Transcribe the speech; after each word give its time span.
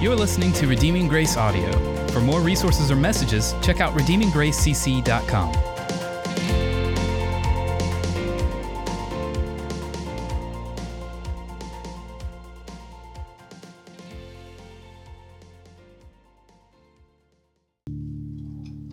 You're 0.00 0.14
listening 0.14 0.52
to 0.52 0.68
Redeeming 0.68 1.08
Grace 1.08 1.36
Audio. 1.36 1.72
For 2.10 2.20
more 2.20 2.40
resources 2.40 2.88
or 2.88 2.94
messages, 2.94 3.52
check 3.62 3.80
out 3.80 3.98
redeeminggracecc.com. 3.98 5.56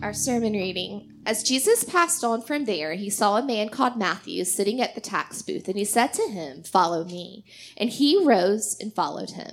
Our 0.02 0.12
sermon 0.12 0.54
reading. 0.54 1.12
As 1.24 1.44
Jesus 1.44 1.84
passed 1.84 2.24
on 2.24 2.42
from 2.42 2.64
there, 2.64 2.94
he 2.94 3.10
saw 3.10 3.36
a 3.36 3.44
man 3.44 3.68
called 3.68 3.96
Matthew 3.96 4.44
sitting 4.44 4.80
at 4.80 4.96
the 4.96 5.00
tax 5.00 5.40
booth, 5.42 5.68
and 5.68 5.78
he 5.78 5.84
said 5.84 6.12
to 6.14 6.22
him, 6.22 6.64
Follow 6.64 7.04
me. 7.04 7.44
And 7.76 7.90
he 7.90 8.24
rose 8.24 8.76
and 8.80 8.92
followed 8.92 9.30
him. 9.30 9.52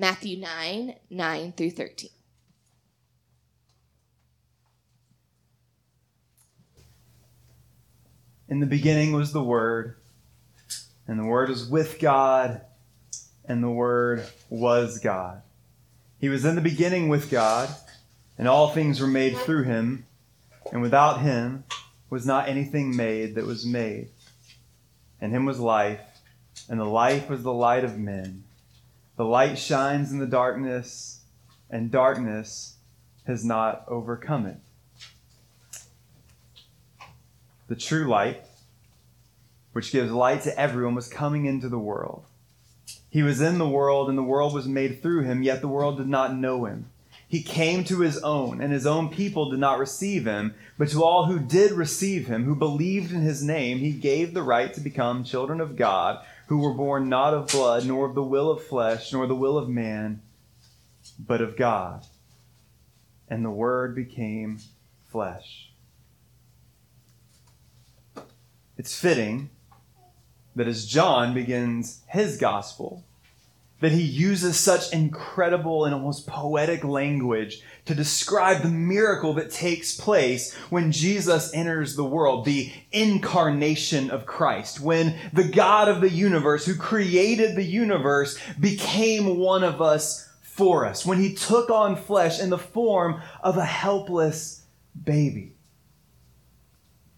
Matthew 0.00 0.38
9 0.38 0.94
9 1.10 1.52
through 1.54 1.72
13. 1.72 2.08
In 8.48 8.60
the 8.60 8.66
beginning 8.66 9.10
was 9.10 9.32
the 9.32 9.42
Word, 9.42 9.96
and 11.08 11.18
the 11.18 11.24
Word 11.24 11.48
was 11.48 11.68
with 11.68 11.98
God, 11.98 12.60
and 13.44 13.60
the 13.60 13.68
Word 13.68 14.24
was 14.48 15.00
God. 15.00 15.42
He 16.20 16.28
was 16.28 16.44
in 16.44 16.54
the 16.54 16.60
beginning 16.60 17.08
with 17.08 17.28
God, 17.28 17.68
and 18.38 18.46
all 18.46 18.68
things 18.68 19.00
were 19.00 19.08
made 19.08 19.36
through 19.36 19.64
him, 19.64 20.06
and 20.70 20.80
without 20.80 21.22
him 21.22 21.64
was 22.08 22.24
not 22.24 22.48
anything 22.48 22.94
made 22.94 23.34
that 23.34 23.46
was 23.46 23.66
made. 23.66 24.10
And 25.20 25.32
him 25.32 25.44
was 25.44 25.58
life, 25.58 26.00
and 26.68 26.78
the 26.78 26.84
life 26.84 27.28
was 27.28 27.42
the 27.42 27.52
light 27.52 27.82
of 27.82 27.98
men. 27.98 28.44
The 29.18 29.24
light 29.24 29.58
shines 29.58 30.12
in 30.12 30.20
the 30.20 30.26
darkness, 30.26 31.22
and 31.68 31.90
darkness 31.90 32.76
has 33.26 33.44
not 33.44 33.84
overcome 33.88 34.46
it. 34.46 34.58
The 37.66 37.74
true 37.74 38.06
light, 38.06 38.44
which 39.72 39.90
gives 39.90 40.12
light 40.12 40.42
to 40.42 40.56
everyone, 40.56 40.94
was 40.94 41.08
coming 41.08 41.46
into 41.46 41.68
the 41.68 41.80
world. 41.80 42.26
He 43.10 43.24
was 43.24 43.40
in 43.40 43.58
the 43.58 43.68
world, 43.68 44.08
and 44.08 44.16
the 44.16 44.22
world 44.22 44.54
was 44.54 44.68
made 44.68 45.02
through 45.02 45.24
him, 45.24 45.42
yet 45.42 45.62
the 45.62 45.66
world 45.66 45.96
did 45.96 46.08
not 46.08 46.36
know 46.36 46.66
him. 46.66 46.86
He 47.26 47.42
came 47.42 47.82
to 47.84 48.02
his 48.02 48.18
own, 48.18 48.60
and 48.60 48.72
his 48.72 48.86
own 48.86 49.08
people 49.08 49.50
did 49.50 49.58
not 49.58 49.80
receive 49.80 50.26
him. 50.26 50.54
But 50.78 50.90
to 50.90 51.02
all 51.02 51.26
who 51.26 51.40
did 51.40 51.72
receive 51.72 52.28
him, 52.28 52.44
who 52.44 52.54
believed 52.54 53.10
in 53.10 53.22
his 53.22 53.42
name, 53.42 53.78
he 53.78 53.90
gave 53.90 54.32
the 54.32 54.44
right 54.44 54.72
to 54.74 54.80
become 54.80 55.24
children 55.24 55.60
of 55.60 55.74
God, 55.74 56.24
who 56.48 56.58
were 56.58 56.72
born 56.72 57.08
not 57.08 57.34
of 57.34 57.46
blood, 57.48 57.84
nor 57.86 58.06
of 58.06 58.14
the 58.14 58.22
will 58.22 58.50
of 58.50 58.64
flesh, 58.64 59.12
nor 59.12 59.26
the 59.26 59.34
will 59.34 59.58
of 59.58 59.68
man, 59.68 60.22
but 61.18 61.42
of 61.42 61.56
God. 61.56 62.04
And 63.28 63.44
the 63.44 63.50
Word 63.50 63.94
became 63.94 64.58
flesh. 65.10 65.72
It's 68.78 68.98
fitting 68.98 69.50
that 70.56 70.66
as 70.66 70.86
John 70.86 71.34
begins 71.34 72.02
his 72.08 72.38
gospel, 72.38 73.04
that 73.80 73.92
he 73.92 74.02
uses 74.02 74.58
such 74.58 74.92
incredible 74.92 75.84
and 75.84 75.94
almost 75.94 76.26
poetic 76.26 76.82
language 76.82 77.62
to 77.84 77.94
describe 77.94 78.62
the 78.62 78.68
miracle 78.68 79.34
that 79.34 79.50
takes 79.50 79.96
place 79.96 80.54
when 80.68 80.90
Jesus 80.90 81.54
enters 81.54 81.94
the 81.94 82.04
world, 82.04 82.44
the 82.44 82.72
incarnation 82.90 84.10
of 84.10 84.26
Christ, 84.26 84.80
when 84.80 85.16
the 85.32 85.48
God 85.48 85.88
of 85.88 86.00
the 86.00 86.10
universe, 86.10 86.66
who 86.66 86.74
created 86.74 87.54
the 87.54 87.62
universe, 87.62 88.38
became 88.58 89.38
one 89.38 89.62
of 89.62 89.80
us 89.80 90.28
for 90.42 90.84
us, 90.84 91.06
when 91.06 91.18
he 91.18 91.34
took 91.34 91.70
on 91.70 91.94
flesh 91.94 92.40
in 92.40 92.50
the 92.50 92.58
form 92.58 93.22
of 93.42 93.56
a 93.56 93.64
helpless 93.64 94.64
baby. 95.04 95.54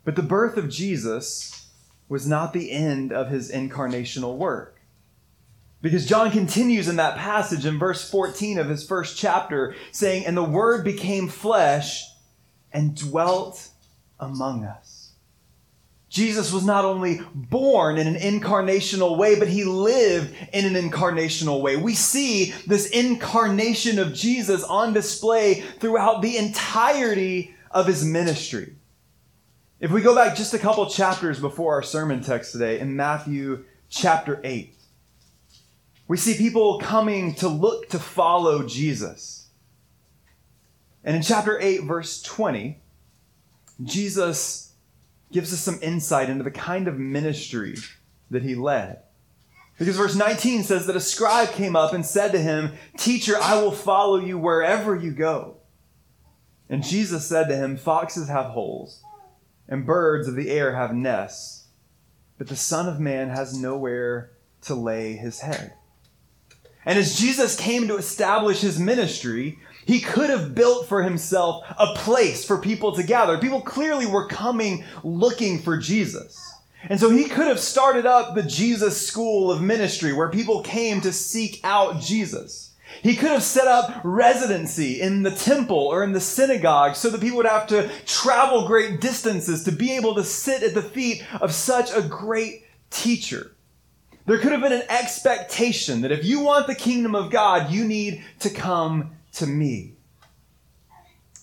But 0.05 0.15
the 0.17 0.23
birth 0.23 0.59
of 0.59 0.69
Jesus 0.69 1.69
was 2.09 2.27
not 2.27 2.53
the 2.53 2.71
end 2.71 3.13
of 3.13 3.29
his 3.29 3.51
incarnational 3.51 4.37
work. 4.37 4.80
Because 5.83 6.07
John 6.07 6.31
continues 6.31 6.89
in 6.89 6.97
that 6.97 7.17
passage 7.17 7.65
in 7.65 7.79
verse 7.79 8.09
14 8.11 8.59
of 8.59 8.69
his 8.69 8.87
first 8.87 9.17
chapter, 9.17 9.75
saying, 9.93 10.27
And 10.27 10.37
the 10.37 10.45
Word 10.45 10.85
became 10.85 11.29
flesh 11.29 12.05
and 12.73 12.95
dwelt 12.95 13.69
among 14.19 14.65
us. 14.65 15.13
Jesus 16.11 16.53
was 16.53 16.65
not 16.65 16.85
only 16.85 17.21
born 17.35 17.97
in 17.97 18.09
an 18.09 18.17
incarnational 18.17 19.17
way, 19.17 19.39
but 19.39 19.47
he 19.47 19.63
lived 19.63 20.35
in 20.53 20.65
an 20.65 20.91
incarnational 20.91 21.63
way. 21.63 21.77
We 21.77 21.95
see 21.95 22.53
this 22.67 22.91
incarnation 22.91 24.01
of 24.01 24.13
Jesus 24.13 24.65
on 24.65 24.93
display 24.93 25.61
throughout 25.79 26.21
the 26.21 26.37
entirety 26.37 27.55
of 27.71 27.87
his 27.87 28.05
ministry. 28.05 28.75
If 29.79 29.93
we 29.93 30.03
go 30.03 30.15
back 30.15 30.37
just 30.37 30.53
a 30.53 30.59
couple 30.59 30.85
chapters 30.91 31.39
before 31.39 31.75
our 31.75 31.83
sermon 31.83 32.23
text 32.23 32.53
today, 32.53 32.81
in 32.81 32.97
Matthew 32.97 33.65
chapter 33.89 34.41
8, 34.43 34.75
we 36.11 36.17
see 36.17 36.37
people 36.37 36.81
coming 36.81 37.37
to 37.37 37.47
look 37.47 37.89
to 37.91 37.99
follow 38.01 38.67
Jesus. 38.67 39.47
And 41.05 41.15
in 41.15 41.23
chapter 41.23 41.57
8, 41.61 41.85
verse 41.85 42.21
20, 42.21 42.83
Jesus 43.85 44.73
gives 45.31 45.53
us 45.53 45.61
some 45.61 45.79
insight 45.81 46.29
into 46.29 46.43
the 46.43 46.51
kind 46.51 46.89
of 46.89 46.99
ministry 46.99 47.77
that 48.29 48.43
he 48.43 48.57
led. 48.57 49.05
Because 49.79 49.97
verse 49.97 50.17
19 50.17 50.65
says 50.65 50.89
that 50.89 50.97
a 50.97 51.01
scribe 51.01 51.51
came 51.51 51.77
up 51.77 51.93
and 51.93 52.05
said 52.05 52.33
to 52.33 52.41
him, 52.41 52.73
Teacher, 52.99 53.37
I 53.41 53.63
will 53.63 53.71
follow 53.71 54.19
you 54.19 54.37
wherever 54.37 54.97
you 54.97 55.13
go. 55.13 55.59
And 56.69 56.83
Jesus 56.83 57.25
said 57.25 57.47
to 57.47 57.57
him, 57.57 57.77
Foxes 57.77 58.27
have 58.27 58.47
holes, 58.47 59.05
and 59.69 59.87
birds 59.87 60.27
of 60.27 60.35
the 60.35 60.51
air 60.51 60.75
have 60.75 60.93
nests, 60.93 61.69
but 62.37 62.49
the 62.49 62.57
Son 62.57 62.89
of 62.89 62.99
Man 62.99 63.29
has 63.29 63.57
nowhere 63.57 64.33
to 64.63 64.75
lay 64.75 65.13
his 65.13 65.43
head. 65.43 65.75
And 66.85 66.99
as 66.99 67.19
Jesus 67.19 67.57
came 67.57 67.89
to 67.89 67.97
establish 67.97 68.61
his 68.61 68.79
ministry, 68.79 69.59
he 69.85 70.01
could 70.01 70.31
have 70.31 70.55
built 70.55 70.89
for 70.89 71.03
himself 71.03 71.65
a 71.79 71.95
place 71.95 72.45
for 72.45 72.59
people 72.59 72.93
to 72.93 73.03
gather. 73.03 73.39
People 73.39 73.61
clearly 73.61 74.07
were 74.07 74.27
coming 74.27 74.85
looking 75.03 75.59
for 75.59 75.77
Jesus. 75.77 76.55
And 76.89 76.99
so 76.99 77.11
he 77.11 77.25
could 77.25 77.47
have 77.47 77.61
started 77.61 78.07
up 78.07 78.35
the 78.35 78.43
Jesus 78.43 79.07
school 79.07 79.51
of 79.51 79.61
ministry 79.61 80.13
where 80.13 80.31
people 80.31 80.63
came 80.63 81.01
to 81.03 81.13
seek 81.13 81.61
out 81.63 82.01
Jesus. 82.01 82.71
He 83.03 83.17
could 83.17 83.31
have 83.31 83.43
set 83.43 83.67
up 83.67 84.01
residency 84.03 85.01
in 85.01 85.23
the 85.23 85.31
temple 85.31 85.79
or 85.79 86.03
in 86.03 86.13
the 86.13 86.21
synagogue 86.21 86.97
so 86.97 87.11
that 87.11 87.21
people 87.21 87.37
would 87.39 87.47
have 87.47 87.67
to 87.69 87.91
travel 88.07 88.67
great 88.67 89.01
distances 89.01 89.65
to 89.65 89.73
be 89.73 89.93
able 89.93 90.15
to 90.17 90.25
sit 90.25 90.63
at 90.63 90.75
the 90.75 90.83
feet 90.83 91.25
of 91.41 91.55
such 91.55 91.93
a 91.93 92.03
great 92.03 92.65
teacher. 92.91 93.53
There 94.31 94.39
could 94.39 94.53
have 94.53 94.61
been 94.61 94.73
an 94.73 94.85
expectation 94.89 96.03
that 96.03 96.13
if 96.13 96.25
you 96.25 96.39
want 96.39 96.69
the 96.69 96.75
kingdom 96.77 97.17
of 97.17 97.33
God, 97.33 97.73
you 97.73 97.85
need 97.85 98.23
to 98.39 98.49
come 98.49 99.17
to 99.33 99.45
me. 99.45 99.95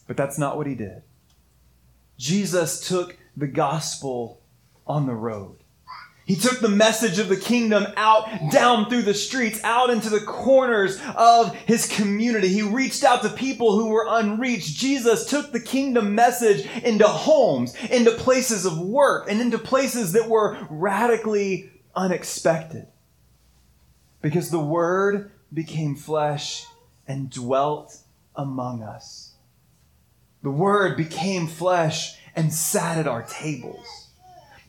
But 0.07 0.15
that's 0.15 0.37
not 0.37 0.55
what 0.55 0.67
he 0.67 0.75
did. 0.75 1.01
Jesus 2.17 2.87
took 2.87 3.17
the 3.35 3.45
gospel 3.45 4.39
on 4.87 5.05
the 5.05 5.15
road. 5.15 5.57
He 6.25 6.37
took 6.37 6.61
the 6.61 6.69
message 6.69 7.19
of 7.19 7.27
the 7.27 7.35
kingdom 7.35 7.87
out, 7.97 8.29
down 8.51 8.89
through 8.89 9.01
the 9.01 9.13
streets, 9.13 9.61
out 9.65 9.89
into 9.89 10.09
the 10.09 10.21
corners 10.21 10.97
of 11.13 11.53
his 11.55 11.89
community. 11.89 12.47
He 12.47 12.61
reached 12.61 13.03
out 13.03 13.21
to 13.23 13.29
people 13.29 13.77
who 13.77 13.89
were 13.89 14.07
unreached. 14.09 14.77
Jesus 14.77 15.25
took 15.25 15.51
the 15.51 15.59
kingdom 15.59 16.15
message 16.15 16.65
into 16.85 17.05
homes, 17.05 17.75
into 17.91 18.11
places 18.11 18.65
of 18.65 18.79
work, 18.79 19.29
and 19.29 19.41
into 19.41 19.57
places 19.57 20.13
that 20.13 20.29
were 20.29 20.57
radically 20.69 21.69
unexpected. 21.97 22.87
Because 24.21 24.51
the 24.51 24.59
Word 24.59 25.31
became 25.53 25.95
flesh 25.95 26.65
and 27.07 27.29
dwelt 27.29 27.97
among 28.35 28.83
us. 28.83 29.33
The 30.43 30.51
Word 30.51 30.95
became 30.95 31.47
flesh 31.47 32.17
and 32.35 32.53
sat 32.53 32.97
at 32.97 33.07
our 33.07 33.23
tables. 33.23 34.06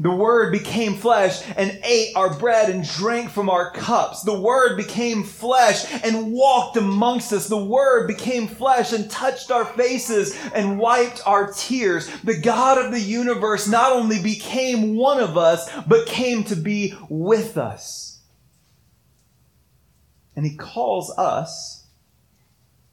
The 0.01 0.11
Word 0.15 0.53
became 0.53 0.95
flesh 0.95 1.43
and 1.57 1.77
ate 1.83 2.15
our 2.15 2.39
bread 2.39 2.71
and 2.71 2.89
drank 2.89 3.31
from 3.31 3.51
our 3.51 3.73
cups. 3.73 4.23
The 4.23 4.41
Word 4.41 4.77
became 4.77 5.25
flesh 5.25 5.85
and 6.05 6.31
walked 6.31 6.77
amongst 6.77 7.33
us. 7.33 7.49
The 7.49 7.65
Word 7.65 8.07
became 8.07 8.47
flesh 8.47 8.93
and 8.93 9.11
touched 9.11 9.51
our 9.51 9.65
faces 9.65 10.39
and 10.55 10.79
wiped 10.79 11.27
our 11.27 11.53
tears. 11.53 12.09
The 12.21 12.41
God 12.41 12.79
of 12.79 12.93
the 12.93 13.01
universe 13.01 13.67
not 13.67 13.93
only 13.93 14.23
became 14.23 14.95
one 14.95 15.19
of 15.19 15.37
us, 15.37 15.69
but 15.89 16.07
came 16.07 16.45
to 16.45 16.55
be 16.55 16.95
with 17.09 17.59
us. 17.59 18.21
And 20.37 20.47
He 20.47 20.57
calls 20.57 21.11
us 21.19 21.87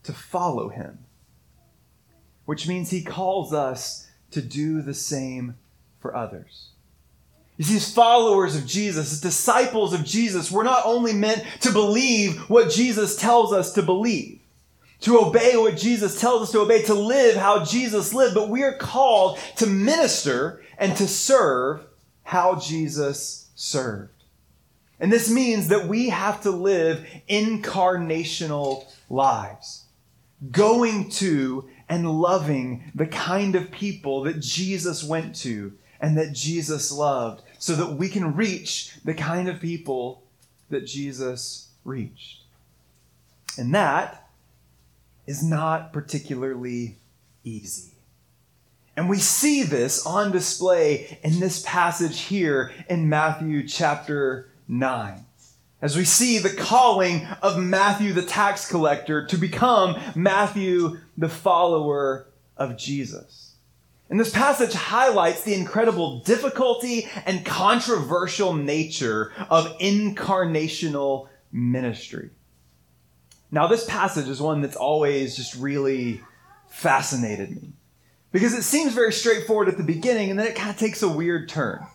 to 0.02 0.12
follow 0.12 0.70
Him, 0.70 1.06
which 2.46 2.68
means 2.68 2.90
He 2.90 3.04
calls 3.04 3.54
us 3.54 4.10
to 4.32 4.42
do 4.42 4.82
the 4.82 4.96
same 4.96 5.58
for 6.00 6.16
others. 6.16 6.70
As 7.58 7.94
followers 7.94 8.56
of 8.56 8.66
Jesus, 8.66 9.14
as 9.14 9.22
disciples 9.22 9.94
of 9.94 10.04
Jesus, 10.04 10.52
we're 10.52 10.64
not 10.64 10.86
only 10.86 11.14
meant 11.14 11.46
to 11.62 11.72
believe 11.72 12.38
what 12.50 12.70
Jesus 12.70 13.16
tells 13.16 13.54
us 13.54 13.74
to 13.74 13.82
believe, 13.82 14.40
to 15.02 15.20
obey 15.20 15.56
what 15.56 15.78
Jesus 15.78 16.20
tells 16.20 16.44
us 16.44 16.52
to 16.52 16.62
obey, 16.62 16.84
to 16.84 16.94
live 16.94 17.38
how 17.38 17.64
Jesus 17.64 18.14
lived, 18.14 18.36
but 18.36 18.50
we 18.50 18.64
are 18.64 18.78
called 18.78 19.40
to 19.58 19.68
minister 19.68 20.64
and 20.78 20.98
to 20.98 21.08
serve 21.08 21.82
how 22.24 22.60
Jesus 22.60 23.50
served. 23.56 24.12
And 25.00 25.12
this 25.12 25.30
means 25.30 25.70
that 25.70 25.88
we 25.88 26.10
have 26.10 26.42
to 26.42 26.52
live 26.52 27.06
incarnational 27.30 28.86
lives, 29.10 29.86
going 30.52 31.10
to 31.12 31.70
and 31.88 32.10
loving 32.10 32.92
the 32.96 33.06
kind 33.06 33.56
of 33.56 33.72
people 33.72 34.24
that 34.24 34.40
Jesus 34.40 35.04
went 35.04 35.36
to 35.38 35.74
and 36.06 36.20
that 36.20 36.34
Jesus 36.34 36.92
loved 36.92 37.42
so 37.58 37.74
that 37.74 37.94
we 37.94 38.10
can 38.10 38.36
reach 38.36 38.94
the 39.04 39.16
kind 39.16 39.50
of 39.50 39.60
people 39.60 40.22
that 40.70 40.86
Jesus 40.86 41.70
reached. 41.84 42.44
And 43.58 43.74
that 43.74 44.30
is 45.26 45.44
not 45.44 45.92
particularly 45.92 46.98
easy. 47.44 47.94
And 48.96 49.10
we 49.10 49.18
see 49.18 49.64
this 49.64 50.06
on 50.06 50.32
display 50.32 51.18
in 51.24 51.40
this 51.40 51.64
passage 51.66 52.20
here 52.20 52.72
in 52.88 53.10
Matthew 53.10 53.68
chapter 53.68 54.52
9. 54.68 55.26
As 55.82 55.98
we 55.98 56.06
see 56.06 56.38
the 56.38 56.54
calling 56.54 57.26
of 57.42 57.58
Matthew 57.58 58.14
the 58.14 58.22
tax 58.22 58.70
collector 58.70 59.26
to 59.26 59.38
become 59.40 60.00
Matthew 60.14 61.00
the 61.18 61.30
follower 61.30 62.28
of 62.58 62.78
Jesus. 62.78 63.45
And 64.10 64.20
this 64.20 64.32
passage 64.32 64.74
highlights 64.74 65.44
the 65.44 65.56
incredible 65.56 66.20
difficulty 66.20 67.10
and 67.26 67.44
controversial 67.44 68.54
nature 68.54 69.32
of 69.50 69.78
incarnational 69.80 71.30
ministry. 71.52 72.30
Now, 73.52 73.68
this 73.68 73.86
passage 73.86 74.28
is 74.28 74.42
one 74.42 74.62
that's 74.62 74.76
always 74.76 75.36
just 75.36 75.56
really 75.56 76.22
fascinated 76.68 77.50
me 77.52 77.74
because 78.32 78.54
it 78.54 78.64
seems 78.64 78.94
very 78.94 79.14
straightforward 79.14 79.70
at 79.70 79.78
the 79.78 79.84
beginning 79.84 80.30
and 80.30 80.38
then 80.38 80.48
it 80.48 80.56
kind 80.56 80.70
of 80.70 80.78
takes 80.78 81.02
a 81.02 81.08
weird 81.08 81.48
turn. 81.50 81.86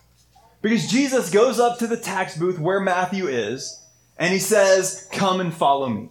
Because 0.62 0.90
Jesus 0.90 1.30
goes 1.30 1.60
up 1.60 1.78
to 1.78 1.86
the 1.86 1.96
tax 1.96 2.36
booth 2.36 2.58
where 2.58 2.80
Matthew 2.80 3.28
is 3.28 3.82
and 4.18 4.32
he 4.32 4.38
says, 4.38 5.08
Come 5.12 5.40
and 5.40 5.52
follow 5.52 5.88
me. 5.88 6.10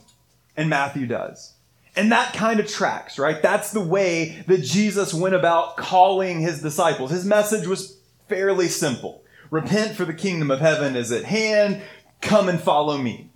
And 0.56 0.70
Matthew 0.70 1.08
does. 1.08 1.54
And 1.96 2.12
that 2.12 2.34
kind 2.34 2.60
of 2.60 2.68
tracks, 2.68 3.18
right? 3.18 3.42
That's 3.42 3.72
the 3.72 3.82
way 3.82 4.44
that 4.48 4.62
Jesus 4.62 5.14
went 5.14 5.36
about 5.36 5.78
calling 5.78 6.40
his 6.40 6.62
disciples. 6.62 7.12
His 7.12 7.26
message 7.26 7.68
was 7.68 7.98
fairly 8.28 8.68
simple 8.68 9.24
Repent, 9.52 9.96
for 9.96 10.06
the 10.06 10.14
kingdom 10.14 10.52
of 10.52 10.60
heaven 10.60 10.96
is 10.96 11.12
at 11.12 11.24
hand. 11.24 11.82
Come 12.22 12.50
and 12.50 12.60
follow 12.60 12.98
me. 12.98 13.32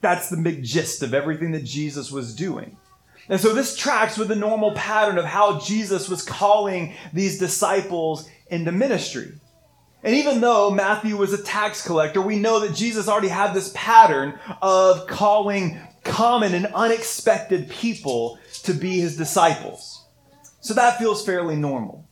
That's 0.00 0.28
the 0.28 0.36
big 0.36 0.64
gist 0.64 1.02
of 1.02 1.14
everything 1.14 1.52
that 1.52 1.64
Jesus 1.64 2.10
was 2.10 2.34
doing. 2.34 2.76
And 3.28 3.40
so 3.40 3.54
this 3.54 3.76
tracks 3.76 4.18
with 4.18 4.26
the 4.28 4.34
normal 4.34 4.72
pattern 4.72 5.18
of 5.18 5.24
how 5.24 5.60
Jesus 5.60 6.08
was 6.08 6.24
calling 6.24 6.94
these 7.12 7.38
disciples 7.38 8.28
into 8.48 8.72
ministry. 8.72 9.32
And 10.02 10.16
even 10.16 10.40
though 10.40 10.72
Matthew 10.72 11.16
was 11.16 11.32
a 11.32 11.40
tax 11.40 11.86
collector, 11.86 12.20
we 12.20 12.36
know 12.36 12.58
that 12.60 12.74
Jesus 12.74 13.06
already 13.06 13.28
had 13.28 13.54
this 13.54 13.70
pattern 13.76 14.36
of 14.60 15.06
calling 15.06 15.78
common 16.04 16.54
and 16.54 16.66
unexpected 16.66 17.68
people 17.68 18.38
to 18.64 18.74
be 18.74 19.00
his 19.00 19.16
disciples. 19.16 20.06
So 20.60 20.74
that 20.74 20.98
feels 20.98 21.24
fairly 21.24 21.56
normal. 21.56 22.08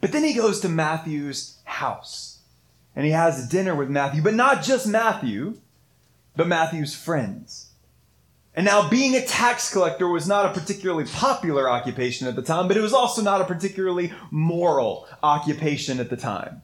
But 0.00 0.12
then 0.12 0.24
he 0.24 0.34
goes 0.34 0.60
to 0.60 0.68
Matthew's 0.68 1.58
house 1.64 2.40
and 2.94 3.04
he 3.04 3.12
has 3.12 3.48
dinner 3.48 3.74
with 3.74 3.88
Matthew, 3.88 4.22
but 4.22 4.34
not 4.34 4.62
just 4.62 4.86
Matthew, 4.86 5.58
but 6.36 6.48
Matthew's 6.48 6.94
friends. 6.94 7.66
And 8.54 8.64
now, 8.64 8.88
being 8.88 9.14
a 9.14 9.24
tax 9.24 9.72
collector 9.72 10.08
was 10.08 10.26
not 10.26 10.46
a 10.46 10.58
particularly 10.58 11.04
popular 11.04 11.70
occupation 11.70 12.26
at 12.26 12.34
the 12.34 12.42
time, 12.42 12.66
but 12.66 12.76
it 12.76 12.80
was 12.80 12.92
also 12.92 13.22
not 13.22 13.40
a 13.40 13.44
particularly 13.44 14.12
moral 14.32 15.06
occupation 15.22 16.00
at 16.00 16.10
the 16.10 16.16
time 16.16 16.62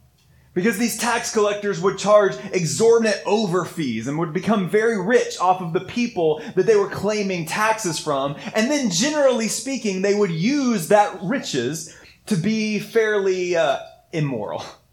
because 0.55 0.79
these 0.79 0.97
tax 0.97 1.31
collectors 1.31 1.79
would 1.79 1.99
charge 1.99 2.35
exorbitant 2.51 3.21
over 3.27 3.65
fees 3.65 4.07
and 4.07 4.17
would 4.17 4.33
become 4.33 4.67
very 4.67 4.99
rich 4.99 5.39
off 5.39 5.61
of 5.61 5.73
the 5.73 5.81
people 5.81 6.41
that 6.55 6.65
they 6.65 6.75
were 6.75 6.89
claiming 6.89 7.45
taxes 7.45 7.99
from. 7.99 8.35
And 8.55 8.71
then, 8.71 8.89
generally 8.89 9.49
speaking, 9.49 10.01
they 10.01 10.15
would 10.15 10.31
use 10.31 10.87
that 10.87 11.21
riches 11.21 11.95
to 12.25 12.35
be 12.35 12.79
fairly 12.79 13.55
uh, 13.55 13.77
immoral. 14.11 14.63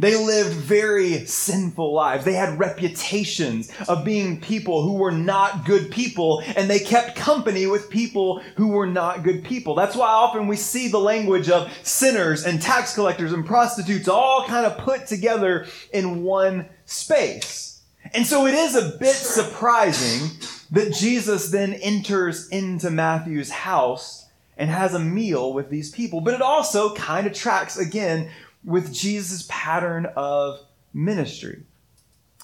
They 0.00 0.14
lived 0.16 0.52
very 0.52 1.26
sinful 1.26 1.92
lives. 1.92 2.24
They 2.24 2.34
had 2.34 2.58
reputations 2.58 3.68
of 3.88 4.04
being 4.04 4.40
people 4.40 4.82
who 4.82 4.94
were 4.94 5.10
not 5.10 5.64
good 5.64 5.90
people, 5.90 6.40
and 6.54 6.70
they 6.70 6.78
kept 6.78 7.16
company 7.16 7.66
with 7.66 7.90
people 7.90 8.40
who 8.56 8.68
were 8.68 8.86
not 8.86 9.24
good 9.24 9.42
people. 9.42 9.74
That's 9.74 9.96
why 9.96 10.08
often 10.08 10.46
we 10.46 10.54
see 10.54 10.86
the 10.86 11.00
language 11.00 11.50
of 11.50 11.72
sinners 11.82 12.44
and 12.44 12.62
tax 12.62 12.94
collectors 12.94 13.32
and 13.32 13.44
prostitutes 13.44 14.06
all 14.06 14.44
kind 14.46 14.66
of 14.66 14.78
put 14.78 15.08
together 15.08 15.66
in 15.92 16.22
one 16.22 16.68
space. 16.84 17.82
And 18.14 18.24
so 18.24 18.46
it 18.46 18.54
is 18.54 18.76
a 18.76 18.96
bit 18.98 19.16
surprising 19.16 20.30
that 20.70 20.94
Jesus 20.94 21.50
then 21.50 21.74
enters 21.74 22.48
into 22.50 22.90
Matthew's 22.90 23.50
house 23.50 24.26
and 24.56 24.70
has 24.70 24.94
a 24.94 24.98
meal 24.98 25.52
with 25.52 25.70
these 25.70 25.90
people. 25.90 26.20
But 26.20 26.34
it 26.34 26.42
also 26.42 26.94
kind 26.94 27.26
of 27.26 27.32
tracks 27.32 27.78
again 27.78 28.30
with 28.68 28.92
Jesus' 28.92 29.46
pattern 29.48 30.06
of 30.14 30.60
ministry. 30.92 31.62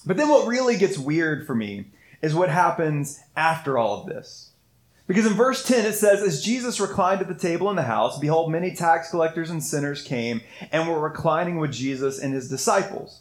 But 0.07 0.17
then 0.17 0.31
what 0.31 0.49
really 0.49 0.79
gets 0.79 0.97
weird 0.97 1.47
for 1.47 1.55
me 1.55 1.89
is 2.23 2.35
what 2.35 2.49
happens 2.49 3.21
after 3.37 3.77
all 3.77 4.01
of 4.01 4.07
this. 4.07 4.53
Because 5.07 5.27
in 5.27 5.35
verse 5.35 5.63
10 5.69 5.85
it 5.85 5.93
says, 5.93 6.23
As 6.23 6.43
Jesus 6.43 6.81
reclined 6.81 7.21
at 7.21 7.29
the 7.29 7.35
table 7.35 7.69
in 7.69 7.77
the 7.77 7.83
house, 7.83 8.19
behold, 8.19 8.51
many 8.51 8.75
tax 8.75 9.11
collectors 9.11 9.51
and 9.51 9.63
sinners 9.63 10.03
came 10.03 10.41
and 10.73 10.89
were 10.89 10.99
reclining 10.99 11.59
with 11.59 11.73
Jesus 11.73 12.19
and 12.19 12.33
his 12.33 12.49
disciples. 12.49 13.21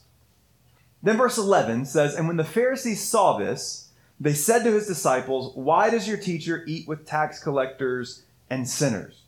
Then 1.01 1.17
verse 1.17 1.37
11 1.37 1.85
says, 1.87 2.15
And 2.15 2.25
when 2.25 2.37
the 2.37 2.45
Pharisees 2.45 3.03
saw 3.03 3.37
this, 3.37 3.89
they 4.17 4.33
said 4.33 4.63
to 4.63 4.71
his 4.71 4.87
disciples, 4.87 5.53
Why 5.55 5.89
does 5.89 6.07
your 6.07 6.17
teacher 6.17 6.63
eat 6.65 6.87
with 6.87 7.05
tax 7.05 7.43
collectors 7.43 8.23
and 8.49 8.65
sinners? 8.65 9.22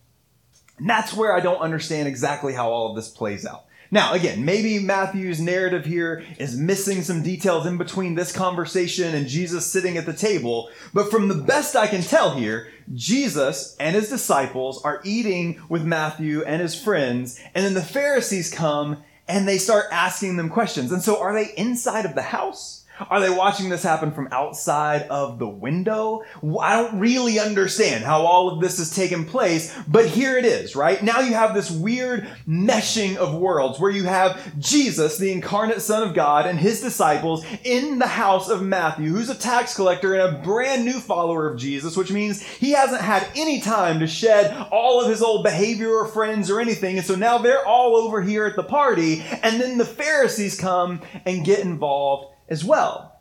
And 0.77 0.89
that's 0.89 1.13
where 1.13 1.34
I 1.34 1.39
don't 1.39 1.62
understand 1.62 2.08
exactly 2.08 2.53
how 2.53 2.70
all 2.70 2.89
of 2.89 2.96
this 2.96 3.10
plays 3.10 3.46
out. 3.46 3.65
Now, 3.91 4.13
again, 4.13 4.44
maybe 4.44 4.79
Matthew's 4.79 5.39
narrative 5.39 5.86
here 5.86 6.25
is 6.39 6.58
missing 6.58 7.01
some 7.03 7.22
details 7.22 7.65
in 7.65 7.77
between 7.77 8.15
this 8.15 8.32
conversation 8.32 9.13
and 9.13 9.27
Jesus 9.27 9.65
sitting 9.65 9.96
at 9.96 10.05
the 10.05 10.13
table, 10.13 10.70
but 10.94 11.12
from 11.12 11.27
the 11.27 11.36
best 11.36 11.75
I 11.75 11.88
can 11.88 12.01
tell 12.01 12.32
here, 12.32 12.67
Jesus 12.94 13.75
and 13.79 13.96
his 13.96 14.10
disciples 14.10 14.84
are 14.84 15.01
eating 15.03 15.62
with 15.70 15.86
Matthew 15.86 16.44
and 16.44 16.62
his 16.62 16.79
friends, 16.79 17.39
and 17.53 17.63
then 17.63 17.74
the 17.74 17.82
Pharisees 17.82 18.51
come 18.51 19.03
and 19.27 19.48
they 19.48 19.58
start 19.58 19.86
asking 19.91 20.38
them 20.38 20.50
questions. 20.50 20.91
And 20.91 21.01
so, 21.01 21.20
are 21.20 21.34
they 21.34 21.53
inside 21.55 22.05
of 22.05 22.15
the 22.15 22.22
house? 22.22 22.85
Are 23.09 23.19
they 23.19 23.29
watching 23.29 23.69
this 23.69 23.83
happen 23.83 24.11
from 24.11 24.29
outside 24.31 25.03
of 25.03 25.37
the 25.37 25.47
window? 25.47 26.23
I 26.61 26.81
don't 26.81 26.99
really 26.99 27.39
understand 27.39 28.05
how 28.05 28.21
all 28.21 28.49
of 28.49 28.61
this 28.61 28.77
has 28.77 28.95
taken 28.95 29.25
place, 29.25 29.75
but 29.87 30.07
here 30.07 30.37
it 30.37 30.45
is, 30.45 30.75
right? 30.75 31.03
Now 31.03 31.19
you 31.19 31.33
have 31.33 31.53
this 31.53 31.69
weird 31.69 32.27
meshing 32.47 33.17
of 33.17 33.35
worlds 33.35 33.79
where 33.79 33.91
you 33.91 34.05
have 34.05 34.57
Jesus, 34.59 35.17
the 35.17 35.31
incarnate 35.31 35.81
Son 35.81 36.07
of 36.07 36.13
God, 36.13 36.45
and 36.45 36.57
his 36.57 36.81
disciples 36.81 37.45
in 37.63 37.99
the 37.99 38.07
house 38.07 38.49
of 38.49 38.63
Matthew, 38.63 39.09
who's 39.09 39.29
a 39.29 39.35
tax 39.35 39.75
collector 39.75 40.13
and 40.13 40.35
a 40.35 40.39
brand 40.39 40.85
new 40.85 40.99
follower 40.99 41.49
of 41.49 41.59
Jesus, 41.59 41.97
which 41.97 42.11
means 42.11 42.41
he 42.41 42.71
hasn't 42.71 43.01
had 43.01 43.27
any 43.35 43.59
time 43.59 43.99
to 43.99 44.07
shed 44.07 44.55
all 44.71 45.01
of 45.01 45.09
his 45.09 45.21
old 45.21 45.43
behavior 45.43 45.89
or 45.89 46.07
friends 46.07 46.49
or 46.49 46.61
anything. 46.61 46.97
And 46.97 47.05
so 47.05 47.15
now 47.15 47.39
they're 47.39 47.65
all 47.65 47.97
over 47.97 48.21
here 48.21 48.45
at 48.45 48.55
the 48.55 48.63
party, 48.63 49.21
and 49.43 49.59
then 49.59 49.77
the 49.77 49.85
Pharisees 49.85 50.57
come 50.57 51.01
and 51.25 51.43
get 51.43 51.59
involved 51.59 52.35
as 52.49 52.63
well. 52.63 53.15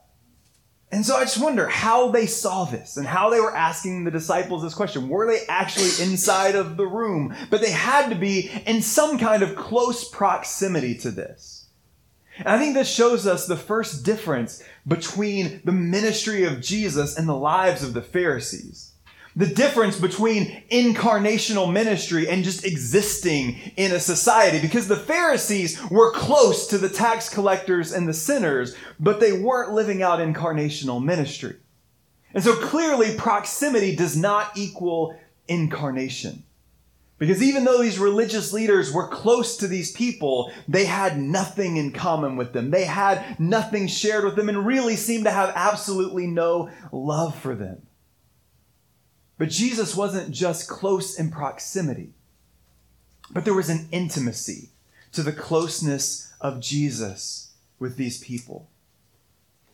And 0.94 1.04
so 1.04 1.16
I 1.16 1.24
just 1.24 1.42
wonder 1.42 1.66
how 1.66 2.12
they 2.12 2.26
saw 2.26 2.64
this 2.66 2.96
and 2.96 3.06
how 3.06 3.28
they 3.28 3.40
were 3.40 3.54
asking 3.54 4.04
the 4.04 4.12
disciples 4.12 4.62
this 4.62 4.74
question. 4.74 5.08
Were 5.08 5.26
they 5.26 5.40
actually 5.48 5.90
inside 6.06 6.54
of 6.54 6.76
the 6.76 6.86
room? 6.86 7.34
But 7.50 7.60
they 7.60 7.72
had 7.72 8.10
to 8.10 8.14
be 8.14 8.48
in 8.64 8.80
some 8.80 9.18
kind 9.18 9.42
of 9.42 9.56
close 9.56 10.08
proximity 10.08 10.96
to 10.98 11.10
this. 11.10 11.66
And 12.38 12.48
I 12.48 12.58
think 12.58 12.74
this 12.74 12.92
shows 12.92 13.26
us 13.26 13.46
the 13.46 13.56
first 13.56 14.04
difference 14.04 14.62
between 14.86 15.62
the 15.64 15.72
ministry 15.72 16.44
of 16.44 16.60
Jesus 16.60 17.16
and 17.16 17.28
the 17.28 17.34
lives 17.34 17.82
of 17.82 17.92
the 17.94 18.02
Pharisees. 18.02 18.93
The 19.36 19.46
difference 19.46 19.98
between 19.98 20.62
incarnational 20.70 21.72
ministry 21.72 22.28
and 22.28 22.44
just 22.44 22.64
existing 22.64 23.58
in 23.76 23.90
a 23.90 23.98
society. 23.98 24.60
Because 24.60 24.86
the 24.86 24.96
Pharisees 24.96 25.80
were 25.90 26.12
close 26.12 26.68
to 26.68 26.78
the 26.78 26.88
tax 26.88 27.28
collectors 27.28 27.92
and 27.92 28.08
the 28.08 28.14
sinners, 28.14 28.76
but 29.00 29.18
they 29.18 29.32
weren't 29.32 29.74
living 29.74 30.02
out 30.02 30.20
incarnational 30.20 31.02
ministry. 31.02 31.56
And 32.32 32.44
so 32.44 32.54
clearly, 32.54 33.16
proximity 33.16 33.96
does 33.96 34.16
not 34.16 34.56
equal 34.56 35.18
incarnation. 35.48 36.44
Because 37.18 37.42
even 37.42 37.64
though 37.64 37.80
these 37.80 37.98
religious 37.98 38.52
leaders 38.52 38.92
were 38.92 39.08
close 39.08 39.56
to 39.58 39.68
these 39.68 39.92
people, 39.92 40.52
they 40.66 40.84
had 40.84 41.18
nothing 41.18 41.76
in 41.76 41.92
common 41.92 42.36
with 42.36 42.52
them. 42.52 42.70
They 42.70 42.84
had 42.84 43.38
nothing 43.38 43.86
shared 43.86 44.24
with 44.24 44.34
them 44.36 44.48
and 44.48 44.66
really 44.66 44.96
seemed 44.96 45.24
to 45.24 45.30
have 45.30 45.52
absolutely 45.54 46.26
no 46.26 46.70
love 46.92 47.36
for 47.38 47.54
them. 47.54 47.82
But 49.36 49.50
Jesus 49.50 49.96
wasn't 49.96 50.30
just 50.30 50.68
close 50.68 51.18
in 51.18 51.30
proximity, 51.30 52.14
but 53.30 53.44
there 53.44 53.54
was 53.54 53.68
an 53.68 53.88
intimacy 53.90 54.68
to 55.12 55.22
the 55.22 55.32
closeness 55.32 56.32
of 56.40 56.60
Jesus 56.60 57.52
with 57.78 57.96
these 57.96 58.22
people. 58.22 58.68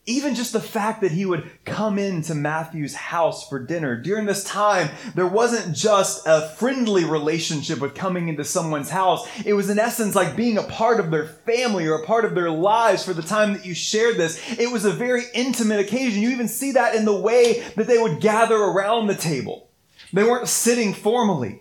Even 0.07 0.35
just 0.35 0.52
the 0.54 0.61
fact 0.61 1.02
that 1.02 1.12
he 1.12 1.26
would 1.26 1.50
come 1.64 1.99
into 1.99 2.35
Matthew's 2.35 2.95
house 2.95 3.47
for 3.49 3.64
dinner. 3.64 4.00
During 4.00 4.25
this 4.25 4.42
time, 4.42 4.88
there 5.14 5.26
wasn't 5.26 5.76
just 5.76 6.26
a 6.26 6.49
friendly 6.57 7.04
relationship 7.04 7.80
with 7.80 7.95
coming 7.95 8.28
into 8.28 8.45
someone's 8.45 8.88
house. 8.88 9.28
It 9.45 9.52
was 9.52 9.69
in 9.69 9.78
essence 9.78 10.14
like 10.14 10.37
being 10.37 10.57
a 10.57 10.62
part 10.62 11.00
of 11.00 11.11
their 11.11 11.26
family 11.26 11.87
or 11.87 11.97
a 11.97 12.07
part 12.07 12.25
of 12.25 12.35
their 12.35 12.50
lives 12.50 13.04
for 13.04 13.12
the 13.12 13.23
time 13.23 13.52
that 13.52 13.66
you 13.66 13.75
shared 13.75 14.16
this. 14.16 14.40
It 14.59 14.73
was 14.73 14.87
a 14.87 14.90
very 14.90 15.25
intimate 15.35 15.80
occasion. 15.80 16.23
You 16.23 16.30
even 16.30 16.49
see 16.49 16.73
that 16.73 16.95
in 16.95 17.04
the 17.04 17.21
way 17.21 17.62
that 17.76 17.87
they 17.87 17.99
would 17.99 18.21
gather 18.21 18.57
around 18.57 19.07
the 19.07 19.14
table. 19.14 19.69
They 20.14 20.25
weren't 20.25 20.49
sitting 20.49 20.95
formally, 20.95 21.61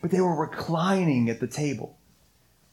but 0.00 0.10
they 0.10 0.20
were 0.20 0.34
reclining 0.34 1.28
at 1.28 1.38
the 1.38 1.46
table. 1.46 1.98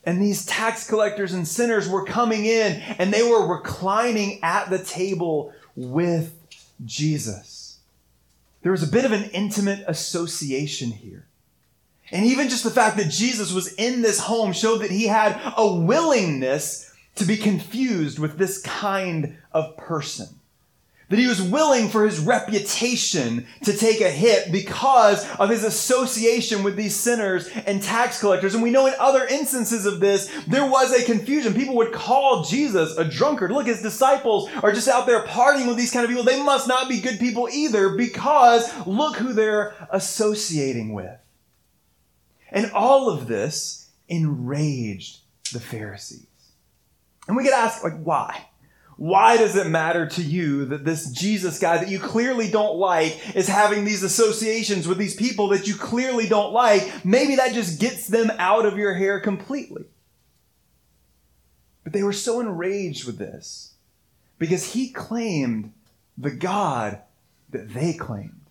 And 0.03 0.21
these 0.21 0.45
tax 0.45 0.87
collectors 0.87 1.33
and 1.33 1.47
sinners 1.47 1.87
were 1.87 2.05
coming 2.05 2.45
in 2.45 2.81
and 2.97 3.13
they 3.13 3.23
were 3.23 3.45
reclining 3.45 4.39
at 4.43 4.69
the 4.69 4.83
table 4.83 5.53
with 5.75 6.33
Jesus. 6.83 7.77
There 8.63 8.71
was 8.71 8.83
a 8.83 8.91
bit 8.91 9.05
of 9.05 9.11
an 9.11 9.29
intimate 9.31 9.83
association 9.87 10.91
here. 10.91 11.27
And 12.11 12.25
even 12.25 12.49
just 12.49 12.63
the 12.63 12.71
fact 12.71 12.97
that 12.97 13.09
Jesus 13.09 13.53
was 13.53 13.73
in 13.75 14.01
this 14.01 14.19
home 14.19 14.53
showed 14.53 14.79
that 14.79 14.91
he 14.91 15.07
had 15.07 15.39
a 15.55 15.73
willingness 15.73 16.91
to 17.15 17.25
be 17.25 17.37
confused 17.37 18.19
with 18.19 18.37
this 18.37 18.61
kind 18.61 19.37
of 19.53 19.77
person 19.77 20.27
that 21.11 21.19
he 21.19 21.27
was 21.27 21.41
willing 21.41 21.89
for 21.89 22.05
his 22.05 22.19
reputation 22.19 23.45
to 23.65 23.75
take 23.75 23.99
a 23.99 24.09
hit 24.09 24.49
because 24.49 25.29
of 25.35 25.49
his 25.49 25.65
association 25.65 26.63
with 26.63 26.77
these 26.77 26.95
sinners 26.95 27.49
and 27.65 27.83
tax 27.83 28.17
collectors. 28.17 28.53
And 28.53 28.63
we 28.63 28.71
know 28.71 28.87
in 28.87 28.93
other 28.97 29.27
instances 29.27 29.85
of 29.85 29.99
this, 29.99 30.31
there 30.47 30.65
was 30.65 30.93
a 30.93 31.03
confusion. 31.03 31.53
People 31.53 31.75
would 31.75 31.91
call 31.91 32.45
Jesus 32.45 32.97
a 32.97 33.03
drunkard. 33.03 33.51
Look, 33.51 33.67
his 33.67 33.81
disciples 33.81 34.49
are 34.63 34.71
just 34.71 34.87
out 34.87 35.05
there 35.05 35.23
partying 35.23 35.67
with 35.67 35.75
these 35.75 35.91
kind 35.91 36.05
of 36.05 36.09
people. 36.09 36.23
They 36.23 36.41
must 36.41 36.69
not 36.69 36.87
be 36.87 37.01
good 37.01 37.19
people 37.19 37.49
either 37.51 37.89
because 37.89 38.71
look 38.87 39.17
who 39.17 39.33
they're 39.33 39.75
associating 39.91 40.93
with. 40.93 41.19
And 42.49 42.71
all 42.71 43.09
of 43.09 43.27
this 43.27 43.89
enraged 44.07 45.19
the 45.51 45.59
Pharisees. 45.59 46.25
And 47.27 47.35
we 47.35 47.43
get 47.43 47.53
asked, 47.53 47.83
like, 47.83 48.01
why? 48.01 48.45
Why 49.01 49.35
does 49.35 49.55
it 49.55 49.65
matter 49.65 50.05
to 50.05 50.21
you 50.21 50.65
that 50.65 50.85
this 50.85 51.09
Jesus 51.09 51.57
guy 51.57 51.79
that 51.79 51.89
you 51.89 51.97
clearly 51.97 52.51
don't 52.51 52.77
like 52.77 53.35
is 53.35 53.47
having 53.47 53.83
these 53.83 54.03
associations 54.03 54.87
with 54.87 54.99
these 54.99 55.15
people 55.15 55.47
that 55.47 55.65
you 55.65 55.73
clearly 55.73 56.27
don't 56.27 56.53
like? 56.53 57.03
Maybe 57.03 57.37
that 57.37 57.55
just 57.55 57.79
gets 57.79 58.05
them 58.05 58.31
out 58.37 58.67
of 58.67 58.77
your 58.77 58.93
hair 58.93 59.19
completely. 59.19 59.85
But 61.83 61.93
they 61.93 62.03
were 62.03 62.13
so 62.13 62.41
enraged 62.41 63.05
with 63.05 63.17
this 63.17 63.73
because 64.37 64.73
he 64.73 64.91
claimed 64.91 65.73
the 66.15 66.29
God 66.29 66.99
that 67.49 67.73
they 67.73 67.93
claimed. 67.93 68.45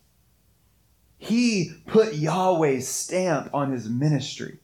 He 1.16 1.74
put 1.86 2.14
Yahweh's 2.14 2.88
stamp 2.88 3.50
on 3.54 3.70
his 3.70 3.88
ministry. 3.88 4.58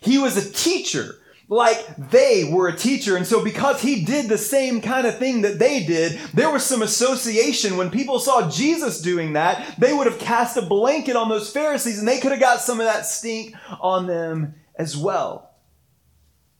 He 0.00 0.18
was 0.18 0.36
a 0.36 0.52
teacher 0.52 1.20
like 1.48 1.96
they 1.96 2.50
were 2.50 2.68
a 2.68 2.76
teacher. 2.76 3.16
And 3.16 3.26
so, 3.26 3.44
because 3.44 3.80
he 3.82 4.04
did 4.04 4.28
the 4.28 4.38
same 4.38 4.80
kind 4.80 5.06
of 5.06 5.18
thing 5.18 5.42
that 5.42 5.58
they 5.58 5.84
did, 5.84 6.18
there 6.32 6.50
was 6.50 6.64
some 6.64 6.82
association. 6.82 7.76
When 7.76 7.90
people 7.90 8.18
saw 8.18 8.50
Jesus 8.50 9.00
doing 9.00 9.34
that, 9.34 9.78
they 9.78 9.92
would 9.92 10.06
have 10.06 10.18
cast 10.18 10.56
a 10.56 10.62
blanket 10.62 11.16
on 11.16 11.28
those 11.28 11.50
Pharisees 11.50 11.98
and 11.98 12.08
they 12.08 12.18
could 12.20 12.32
have 12.32 12.40
got 12.40 12.60
some 12.60 12.80
of 12.80 12.86
that 12.86 13.06
stink 13.06 13.54
on 13.80 14.06
them 14.06 14.54
as 14.76 14.96
well. 14.96 15.50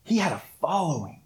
He 0.05 0.19
had 0.19 0.33
a 0.33 0.43
following. 0.61 1.21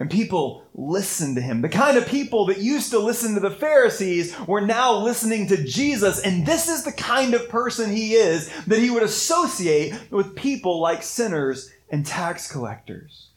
And 0.00 0.08
people 0.08 0.64
listened 0.74 1.34
to 1.36 1.42
him. 1.42 1.60
The 1.60 1.68
kind 1.68 1.98
of 1.98 2.06
people 2.06 2.46
that 2.46 2.58
used 2.58 2.92
to 2.92 3.00
listen 3.00 3.34
to 3.34 3.40
the 3.40 3.50
Pharisees 3.50 4.32
were 4.46 4.60
now 4.60 4.96
listening 4.96 5.48
to 5.48 5.64
Jesus. 5.64 6.20
And 6.20 6.46
this 6.46 6.68
is 6.68 6.84
the 6.84 6.92
kind 6.92 7.34
of 7.34 7.48
person 7.48 7.90
he 7.90 8.14
is 8.14 8.48
that 8.66 8.78
he 8.78 8.90
would 8.90 9.02
associate 9.02 9.92
with 10.12 10.36
people 10.36 10.80
like 10.80 11.02
sinners 11.02 11.72
and 11.90 12.04
tax 12.04 12.50
collectors. 12.50 13.28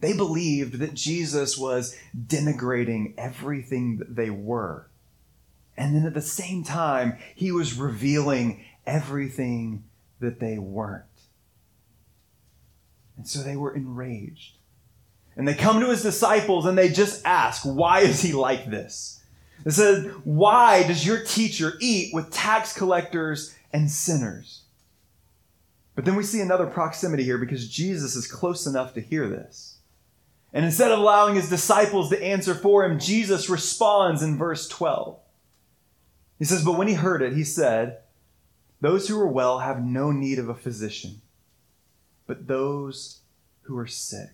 They 0.00 0.12
believed 0.12 0.80
that 0.80 0.94
Jesus 0.94 1.56
was 1.56 1.96
denigrating 2.14 3.14
everything 3.16 3.98
that 3.98 4.16
they 4.16 4.28
were. 4.28 4.90
And 5.76 5.96
then 5.96 6.04
at 6.04 6.14
the 6.14 6.20
same 6.20 6.62
time, 6.62 7.16
he 7.34 7.50
was 7.50 7.78
revealing 7.78 8.64
everything 8.86 9.84
that 10.20 10.40
they 10.40 10.58
weren't. 10.58 11.04
And 13.16 13.26
so 13.26 13.42
they 13.42 13.56
were 13.56 13.74
enraged. 13.74 14.58
And 15.36 15.48
they 15.48 15.54
come 15.54 15.80
to 15.80 15.88
his 15.88 16.02
disciples 16.02 16.66
and 16.66 16.76
they 16.76 16.90
just 16.90 17.24
ask, 17.24 17.62
Why 17.62 18.00
is 18.00 18.22
he 18.22 18.32
like 18.32 18.70
this? 18.70 19.22
It 19.64 19.72
says, 19.72 20.06
Why 20.24 20.86
does 20.86 21.06
your 21.06 21.24
teacher 21.24 21.72
eat 21.80 22.12
with 22.12 22.30
tax 22.30 22.72
collectors 22.76 23.54
and 23.72 23.90
sinners? 23.90 24.63
But 25.94 26.04
then 26.04 26.16
we 26.16 26.24
see 26.24 26.40
another 26.40 26.66
proximity 26.66 27.22
here 27.22 27.38
because 27.38 27.68
Jesus 27.68 28.16
is 28.16 28.26
close 28.26 28.66
enough 28.66 28.94
to 28.94 29.00
hear 29.00 29.28
this. 29.28 29.78
And 30.52 30.64
instead 30.64 30.92
of 30.92 30.98
allowing 30.98 31.34
his 31.34 31.48
disciples 31.48 32.10
to 32.10 32.22
answer 32.22 32.54
for 32.54 32.84
him, 32.84 32.98
Jesus 32.98 33.48
responds 33.48 34.22
in 34.22 34.38
verse 34.38 34.68
12. 34.68 35.18
He 36.38 36.44
says, 36.44 36.64
But 36.64 36.78
when 36.78 36.88
he 36.88 36.94
heard 36.94 37.22
it, 37.22 37.32
he 37.32 37.44
said, 37.44 37.98
Those 38.80 39.08
who 39.08 39.18
are 39.20 39.28
well 39.28 39.60
have 39.60 39.84
no 39.84 40.12
need 40.12 40.38
of 40.38 40.48
a 40.48 40.54
physician, 40.54 41.22
but 42.26 42.46
those 42.46 43.20
who 43.62 43.76
are 43.78 43.86
sick. 43.86 44.30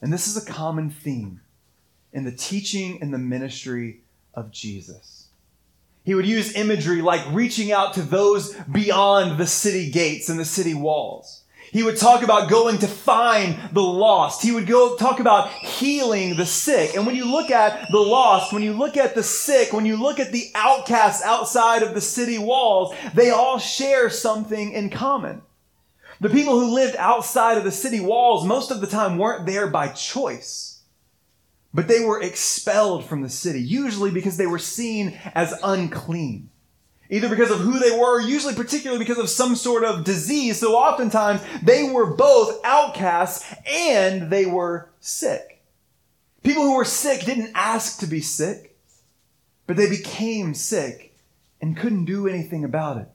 And 0.00 0.12
this 0.12 0.26
is 0.26 0.36
a 0.36 0.44
common 0.44 0.90
theme 0.90 1.40
in 2.12 2.24
the 2.24 2.32
teaching 2.32 3.00
and 3.00 3.12
the 3.12 3.18
ministry 3.18 4.02
of 4.34 4.50
Jesus. 4.50 5.23
He 6.04 6.14
would 6.14 6.26
use 6.26 6.54
imagery 6.54 7.00
like 7.00 7.24
reaching 7.32 7.72
out 7.72 7.94
to 7.94 8.02
those 8.02 8.54
beyond 8.70 9.38
the 9.38 9.46
city 9.46 9.90
gates 9.90 10.28
and 10.28 10.38
the 10.38 10.44
city 10.44 10.74
walls. 10.74 11.44
He 11.72 11.82
would 11.82 11.96
talk 11.96 12.22
about 12.22 12.50
going 12.50 12.78
to 12.78 12.86
find 12.86 13.58
the 13.72 13.82
lost. 13.82 14.42
He 14.42 14.52
would 14.52 14.68
go 14.68 14.96
talk 14.96 15.18
about 15.18 15.48
healing 15.50 16.36
the 16.36 16.46
sick. 16.46 16.94
And 16.94 17.04
when 17.04 17.16
you 17.16 17.24
look 17.24 17.50
at 17.50 17.90
the 17.90 17.98
lost, 17.98 18.52
when 18.52 18.62
you 18.62 18.74
look 18.74 18.96
at 18.96 19.16
the 19.16 19.24
sick, 19.24 19.72
when 19.72 19.86
you 19.86 19.96
look 19.96 20.20
at 20.20 20.30
the 20.30 20.52
outcasts 20.54 21.24
outside 21.24 21.82
of 21.82 21.94
the 21.94 22.00
city 22.00 22.38
walls, 22.38 22.94
they 23.14 23.30
all 23.30 23.58
share 23.58 24.08
something 24.08 24.72
in 24.72 24.88
common. 24.88 25.42
The 26.20 26.30
people 26.30 26.60
who 26.60 26.74
lived 26.74 26.94
outside 26.96 27.58
of 27.58 27.64
the 27.64 27.72
city 27.72 27.98
walls 27.98 28.46
most 28.46 28.70
of 28.70 28.80
the 28.80 28.86
time 28.86 29.18
weren't 29.18 29.46
there 29.46 29.66
by 29.66 29.88
choice. 29.88 30.73
But 31.74 31.88
they 31.88 32.04
were 32.04 32.22
expelled 32.22 33.04
from 33.04 33.22
the 33.22 33.28
city, 33.28 33.60
usually 33.60 34.12
because 34.12 34.36
they 34.36 34.46
were 34.46 34.60
seen 34.60 35.18
as 35.34 35.58
unclean. 35.62 36.50
Either 37.10 37.28
because 37.28 37.50
of 37.50 37.58
who 37.58 37.78
they 37.80 37.90
were, 37.90 38.20
usually 38.20 38.54
particularly 38.54 39.04
because 39.04 39.18
of 39.18 39.28
some 39.28 39.56
sort 39.56 39.84
of 39.84 40.04
disease. 40.04 40.60
So 40.60 40.74
oftentimes 40.76 41.42
they 41.62 41.82
were 41.82 42.14
both 42.14 42.60
outcasts 42.64 43.52
and 43.68 44.30
they 44.30 44.46
were 44.46 44.88
sick. 45.00 45.62
People 46.44 46.62
who 46.62 46.76
were 46.76 46.84
sick 46.84 47.24
didn't 47.24 47.52
ask 47.54 47.98
to 48.00 48.06
be 48.06 48.20
sick, 48.20 48.76
but 49.66 49.76
they 49.76 49.88
became 49.90 50.54
sick 50.54 51.16
and 51.60 51.76
couldn't 51.76 52.04
do 52.04 52.28
anything 52.28 52.64
about 52.64 52.98
it. 52.98 53.08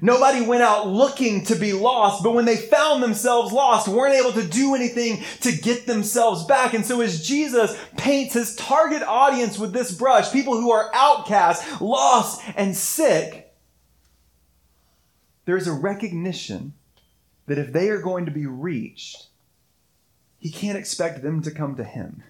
Nobody 0.00 0.40
went 0.40 0.62
out 0.62 0.88
looking 0.88 1.44
to 1.44 1.54
be 1.54 1.72
lost, 1.72 2.22
but 2.22 2.32
when 2.32 2.46
they 2.46 2.56
found 2.56 3.02
themselves 3.02 3.52
lost, 3.52 3.88
weren't 3.88 4.14
able 4.14 4.32
to 4.32 4.46
do 4.46 4.74
anything 4.74 5.22
to 5.40 5.52
get 5.52 5.86
themselves 5.86 6.44
back. 6.44 6.72
And 6.72 6.84
so 6.84 7.02
as 7.02 7.26
Jesus 7.26 7.78
paints 7.98 8.34
his 8.34 8.56
target 8.56 9.02
audience 9.02 9.58
with 9.58 9.72
this 9.72 9.92
brush, 9.92 10.32
people 10.32 10.54
who 10.54 10.70
are 10.70 10.90
outcast, 10.94 11.80
lost, 11.80 12.42
and 12.56 12.74
sick, 12.74 13.54
there's 15.44 15.66
a 15.66 15.72
recognition 15.72 16.72
that 17.46 17.58
if 17.58 17.72
they 17.72 17.90
are 17.90 18.00
going 18.00 18.24
to 18.24 18.32
be 18.32 18.46
reached, 18.46 19.26
he 20.38 20.50
can't 20.50 20.78
expect 20.78 21.22
them 21.22 21.42
to 21.42 21.50
come 21.50 21.76
to 21.76 21.84
him. 21.84 22.22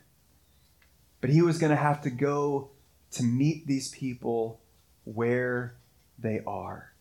But 1.21 1.31
he 1.31 1.43
was 1.43 1.59
going 1.59 1.71
to 1.71 1.77
have 1.77 2.03
to 2.03 2.11
go 2.11 2.71
to 3.13 3.23
meet 3.23 3.67
these 3.67 3.89
people 3.91 4.61
where 5.05 5.77
they 6.19 6.41
are. 6.47 6.92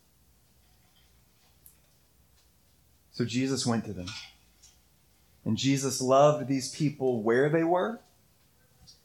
So 3.12 3.25
Jesus 3.25 3.65
went 3.65 3.86
to 3.86 3.94
them. 3.94 4.08
And 5.44 5.58
Jesus 5.58 6.01
loved 6.01 6.48
these 6.48 6.74
people 6.74 7.24
where 7.24 7.50
they 7.50 7.63
were, 7.63 8.00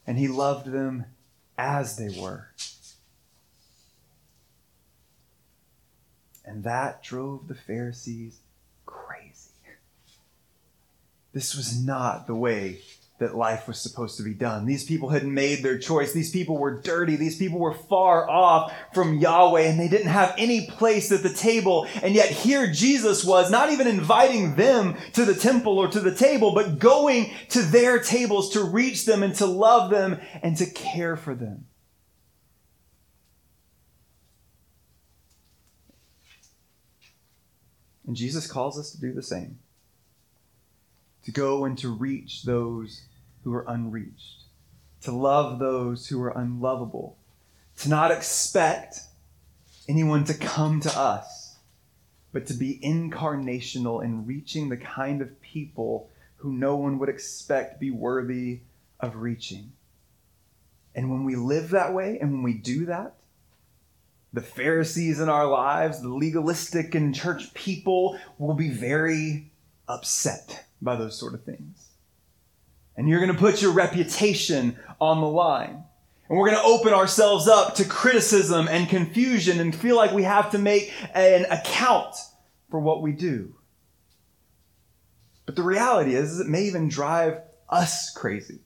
and 0.07 0.19
he 0.19 0.29
loved 0.29 0.71
them 0.71 1.07
as 1.57 1.97
they 1.97 2.09
were. 2.21 2.49
And 6.45 6.63
that 6.65 7.03
drove 7.03 7.49
the 7.49 7.55
Pharisees 7.55 8.39
crazy. 8.85 9.51
This 11.33 11.57
was 11.57 11.83
not 11.83 12.27
the 12.27 12.35
way 12.35 12.81
that 13.19 13.35
life 13.35 13.67
was 13.67 13.81
supposed 13.81 14.19
to 14.19 14.23
be 14.23 14.35
done. 14.35 14.67
These 14.67 14.85
people 14.85 15.09
had 15.09 15.27
made 15.27 15.63
their 15.63 15.79
choice. 15.79 16.13
These 16.13 16.31
people 16.31 16.59
were 16.59 16.81
dirty. 16.83 17.17
These 17.17 17.39
people 17.39 17.59
were 17.59 17.73
far 17.73 18.29
off 18.29 18.73
from 18.93 19.19
Yahweh 19.19 19.63
and 19.63 19.81
they 19.81 19.89
didn't 19.89 20.09
have 20.09 20.35
any 20.37 20.67
place 20.67 21.11
at 21.11 21.23
the 21.23 21.33
table. 21.33 21.87
And 22.03 22.15
yet 22.15 22.29
here 22.29 22.71
Jesus 22.71 23.25
was 23.25 23.51
not 23.51 23.71
even 23.71 23.87
inviting 23.87 24.57
them 24.57 24.97
to 25.15 25.25
the 25.25 25.35
temple 25.35 25.79
or 25.79 25.89
to 25.89 26.01
the 26.01 26.15
table, 26.15 26.53
but 26.53 26.79
going 26.79 27.33
to 27.51 27.63
their 27.63 28.01
tables 28.01 28.51
to 28.51 28.63
reach 28.63 29.07
them 29.07 29.23
and 29.23 29.35
to 29.37 29.47
love 29.47 29.91
them 29.91 30.21
and 30.43 30.57
to 30.59 30.67
care 30.67 31.17
for 31.17 31.35
them. 31.35 31.65
And 38.07 38.15
Jesus 38.15 38.47
calls 38.47 38.79
us 38.79 38.93
to 38.93 39.01
do 39.01 39.13
the 39.13 39.23
same 39.23 39.59
to 41.27 41.33
go 41.33 41.65
and 41.65 41.77
to 41.77 41.89
reach 41.89 42.45
those 42.45 43.03
who 43.43 43.53
are 43.53 43.65
unreached, 43.67 44.45
to 45.03 45.11
love 45.11 45.59
those 45.59 46.07
who 46.07 46.23
are 46.23 46.31
unlovable, 46.31 47.19
to 47.77 47.89
not 47.89 48.13
expect 48.13 49.01
anyone 49.89 50.23
to 50.23 50.35
come 50.35 50.79
to 50.81 50.99
us, 50.99 51.57
but 52.33 52.47
to 52.47 52.55
be 52.55 52.79
incarnational 52.81 54.05
in 54.05 54.25
reaching 54.25 54.69
the 54.69 54.77
kind 54.77 55.21
of 55.21 55.43
people 55.43 56.09
who 56.37 56.53
no 56.53 56.77
one 56.77 56.97
would 57.01 57.09
expect 57.09 57.81
be 57.81 57.91
worthy 57.91 58.61
of 59.01 59.17
reaching. 59.17 59.73
And 60.95 61.11
when 61.11 61.25
we 61.25 61.35
live 61.35 61.71
that 61.71 61.93
way 61.93 62.21
and 62.21 62.31
when 62.35 62.43
we 62.45 62.55
do 62.55 62.87
that, 62.87 63.15
the 64.33 64.43
Pharisees 64.43 65.19
in 65.19 65.29
our 65.29 65.49
lives, 65.49 66.01
the 66.01 66.09
legalistic 66.09 66.95
and 66.95 67.13
church 67.13 67.53
people 67.53 68.17
will 68.39 68.55
be 68.55 68.71
very 68.71 69.51
upset 69.89 70.66
by 70.87 70.97
those 70.97 71.19
sort 71.19 71.35
of 71.35 71.45
things. 71.45 71.89
And 72.97 73.07
you're 73.07 73.21
going 73.21 73.33
to 73.33 73.39
put 73.39 73.61
your 73.61 73.73
reputation 73.73 74.79
on 74.99 75.21
the 75.21 75.27
line. 75.27 75.85
And 76.29 76.39
we're 76.39 76.51
going 76.51 76.63
to 76.63 76.67
open 76.67 76.95
ourselves 76.95 77.47
up 77.47 77.75
to 77.75 77.85
criticism 77.85 78.69
and 78.69 78.89
confusion 78.89 79.61
and 79.61 79.75
feel 79.75 79.97
like 79.97 80.13
we 80.13 80.23
have 80.23 80.51
to 80.53 80.59
make 80.59 80.91
an 81.15 81.45
account 81.51 82.17
for 82.71 82.81
what 82.81 83.03
we 83.03 83.13
do. 83.13 83.55
But 85.45 85.57
the 85.57 85.63
reality 85.63 86.15
is, 86.15 86.33
is 86.33 86.41
it 86.41 86.49
may 86.49 86.63
even 86.63 86.89
drive 86.89 87.41
us 87.69 88.11
crazy. 88.11 88.61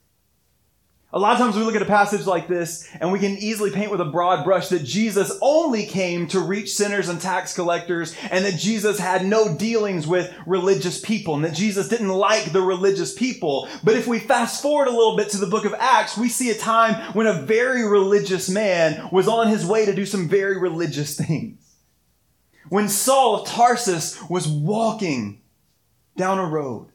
A 1.13 1.19
lot 1.19 1.33
of 1.33 1.39
times 1.39 1.57
we 1.57 1.65
look 1.65 1.75
at 1.75 1.83
a 1.83 1.87
passage 1.87 2.25
like 2.25 2.47
this 2.47 2.89
and 3.01 3.11
we 3.11 3.19
can 3.19 3.33
easily 3.33 3.73
paint 3.73 3.91
with 3.91 4.01
a 4.01 4.05
broad 4.05 4.45
brush 4.45 4.69
that 4.69 4.85
Jesus 4.85 5.37
only 5.43 5.85
came 5.85 6.29
to 6.29 6.39
reach 6.39 6.73
sinners 6.73 7.09
and 7.09 7.21
tax 7.21 7.53
collectors 7.53 8.15
and 8.31 8.45
that 8.45 8.61
Jesus 8.61 9.01
had 9.01 9.27
no 9.27 9.57
dealings 9.57 10.07
with 10.07 10.33
religious 10.47 11.01
people 11.01 11.35
and 11.35 11.45
that 11.45 11.55
Jesus 11.55 11.89
didn't 11.89 12.11
like 12.11 12.53
the 12.53 12.63
religious 12.63 13.13
people. 13.13 13.69
But 13.83 13.97
if 13.97 14.07
we 14.07 14.21
fast 14.21 14.63
forward 14.63 14.87
a 14.87 14.93
little 14.93 15.17
bit 15.17 15.31
to 15.31 15.39
the 15.39 15.49
book 15.49 15.65
of 15.65 15.75
Acts, 15.75 16.17
we 16.17 16.29
see 16.29 16.51
a 16.51 16.57
time 16.57 17.13
when 17.13 17.27
a 17.27 17.43
very 17.43 17.85
religious 17.85 18.49
man 18.49 19.09
was 19.11 19.27
on 19.27 19.49
his 19.49 19.67
way 19.67 19.87
to 19.87 19.95
do 19.95 20.07
some 20.07 20.29
very 20.29 20.59
religious 20.59 21.17
things. 21.17 21.75
When 22.69 22.89
Saul 22.89 23.41
of 23.41 23.49
Tarsus 23.49 24.23
was 24.31 24.47
walking 24.47 25.41
down 26.17 26.39
a 26.39 26.47
road 26.47 26.90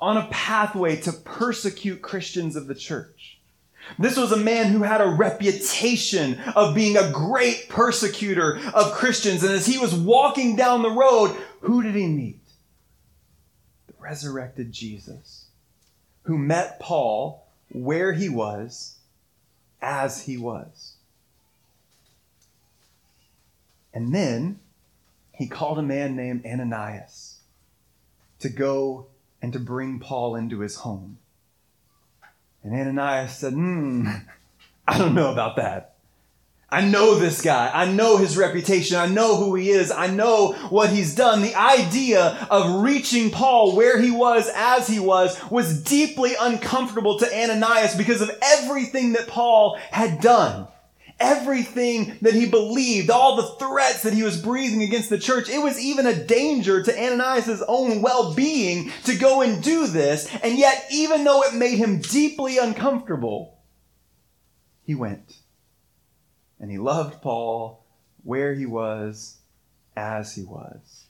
on 0.00 0.16
a 0.16 0.28
pathway 0.30 0.96
to 1.02 1.12
persecute 1.12 2.02
Christians 2.02 2.56
of 2.56 2.66
the 2.66 2.74
church. 2.74 3.38
This 3.98 4.16
was 4.16 4.32
a 4.32 4.36
man 4.36 4.66
who 4.66 4.82
had 4.82 5.00
a 5.00 5.08
reputation 5.08 6.38
of 6.54 6.74
being 6.74 6.96
a 6.96 7.10
great 7.10 7.68
persecutor 7.68 8.58
of 8.72 8.92
Christians. 8.92 9.42
And 9.42 9.52
as 9.52 9.66
he 9.66 9.78
was 9.78 9.94
walking 9.94 10.56
down 10.56 10.82
the 10.82 10.90
road, 10.90 11.36
who 11.60 11.82
did 11.82 11.94
he 11.94 12.06
meet? 12.06 12.40
The 13.88 13.94
resurrected 13.98 14.72
Jesus, 14.72 15.46
who 16.22 16.38
met 16.38 16.78
Paul 16.78 17.46
where 17.72 18.12
he 18.12 18.28
was, 18.28 18.96
as 19.80 20.22
he 20.22 20.36
was. 20.36 20.94
And 23.92 24.14
then 24.14 24.60
he 25.32 25.46
called 25.46 25.78
a 25.78 25.82
man 25.82 26.16
named 26.16 26.44
Ananias 26.46 27.40
to 28.40 28.48
go 28.48 29.06
and 29.42 29.52
to 29.52 29.58
bring 29.58 29.98
Paul 29.98 30.36
into 30.36 30.60
his 30.60 30.76
home. 30.76 31.18
And 32.62 32.74
Ananias 32.74 33.36
said, 33.36 33.54
Hmm, 33.54 34.08
I 34.88 34.98
don't 34.98 35.14
know 35.14 35.32
about 35.32 35.56
that. 35.56 35.94
I 36.72 36.82
know 36.82 37.16
this 37.16 37.42
guy. 37.42 37.68
I 37.74 37.90
know 37.90 38.16
his 38.16 38.36
reputation. 38.36 38.96
I 38.96 39.06
know 39.06 39.36
who 39.36 39.56
he 39.56 39.70
is. 39.70 39.90
I 39.90 40.06
know 40.06 40.52
what 40.70 40.90
he's 40.90 41.16
done. 41.16 41.42
The 41.42 41.56
idea 41.56 42.46
of 42.48 42.82
reaching 42.84 43.30
Paul 43.30 43.74
where 43.74 44.00
he 44.00 44.12
was 44.12 44.48
as 44.54 44.86
he 44.86 45.00
was 45.00 45.36
was 45.50 45.82
deeply 45.82 46.34
uncomfortable 46.40 47.18
to 47.18 47.26
Ananias 47.26 47.96
because 47.96 48.20
of 48.20 48.30
everything 48.40 49.14
that 49.14 49.26
Paul 49.26 49.78
had 49.90 50.20
done 50.20 50.68
everything 51.20 52.16
that 52.22 52.34
he 52.34 52.46
believed, 52.46 53.10
all 53.10 53.36
the 53.36 53.64
threats 53.64 54.02
that 54.02 54.14
he 54.14 54.22
was 54.22 54.40
breathing 54.40 54.82
against 54.82 55.10
the 55.10 55.18
church. 55.18 55.48
It 55.48 55.62
was 55.62 55.78
even 55.78 56.06
a 56.06 56.24
danger 56.24 56.82
to 56.82 56.98
Ananias' 56.98 57.62
own 57.68 58.00
well-being 58.00 58.90
to 59.04 59.14
go 59.16 59.42
and 59.42 59.62
do 59.62 59.86
this. 59.86 60.34
And 60.42 60.58
yet, 60.58 60.86
even 60.90 61.24
though 61.24 61.42
it 61.42 61.54
made 61.54 61.76
him 61.76 62.00
deeply 62.00 62.58
uncomfortable, 62.58 63.58
he 64.82 64.94
went. 64.94 65.36
And 66.58 66.70
he 66.70 66.78
loved 66.78 67.22
Paul 67.22 67.84
where 68.22 68.54
he 68.54 68.66
was, 68.66 69.38
as 69.96 70.34
he 70.34 70.42
was. 70.42 71.06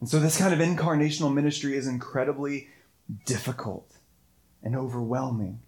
And 0.00 0.08
so 0.08 0.18
this 0.18 0.38
kind 0.38 0.52
of 0.52 0.60
incarnational 0.60 1.32
ministry 1.32 1.76
is 1.76 1.86
incredibly 1.86 2.68
difficult 3.24 3.92
and 4.62 4.76
overwhelming, 4.76 5.60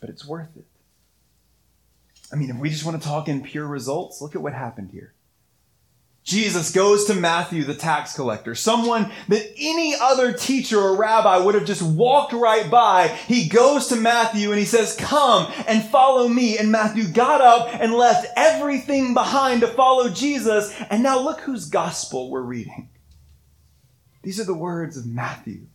but 0.00 0.10
it's 0.10 0.26
worth 0.26 0.56
it. 0.56 0.66
I 2.32 2.36
mean, 2.36 2.50
if 2.50 2.56
we 2.56 2.70
just 2.70 2.84
want 2.84 3.00
to 3.00 3.08
talk 3.08 3.28
in 3.28 3.42
pure 3.42 3.66
results, 3.66 4.20
look 4.20 4.34
at 4.34 4.42
what 4.42 4.52
happened 4.52 4.90
here. 4.90 5.14
Jesus 6.22 6.70
goes 6.70 7.06
to 7.06 7.14
Matthew, 7.14 7.64
the 7.64 7.74
tax 7.74 8.14
collector, 8.14 8.54
someone 8.54 9.10
that 9.28 9.52
any 9.58 9.94
other 10.00 10.32
teacher 10.32 10.78
or 10.78 10.96
rabbi 10.96 11.38
would 11.38 11.54
have 11.54 11.64
just 11.64 11.82
walked 11.82 12.32
right 12.32 12.70
by. 12.70 13.08
He 13.08 13.48
goes 13.48 13.88
to 13.88 13.96
Matthew 13.96 14.50
and 14.50 14.58
he 14.58 14.66
says, 14.66 14.94
Come 14.96 15.50
and 15.66 15.82
follow 15.82 16.28
me. 16.28 16.58
And 16.58 16.70
Matthew 16.70 17.08
got 17.08 17.40
up 17.40 17.74
and 17.74 17.94
left 17.94 18.26
everything 18.36 19.14
behind 19.14 19.62
to 19.62 19.66
follow 19.68 20.10
Jesus. 20.10 20.72
And 20.90 21.02
now 21.02 21.18
look 21.18 21.40
whose 21.40 21.66
gospel 21.66 22.30
we're 22.30 22.42
reading. 22.42 22.90
These 24.22 24.38
are 24.38 24.44
the 24.44 24.54
words 24.54 24.98
of 24.98 25.06
Matthew. 25.06 25.66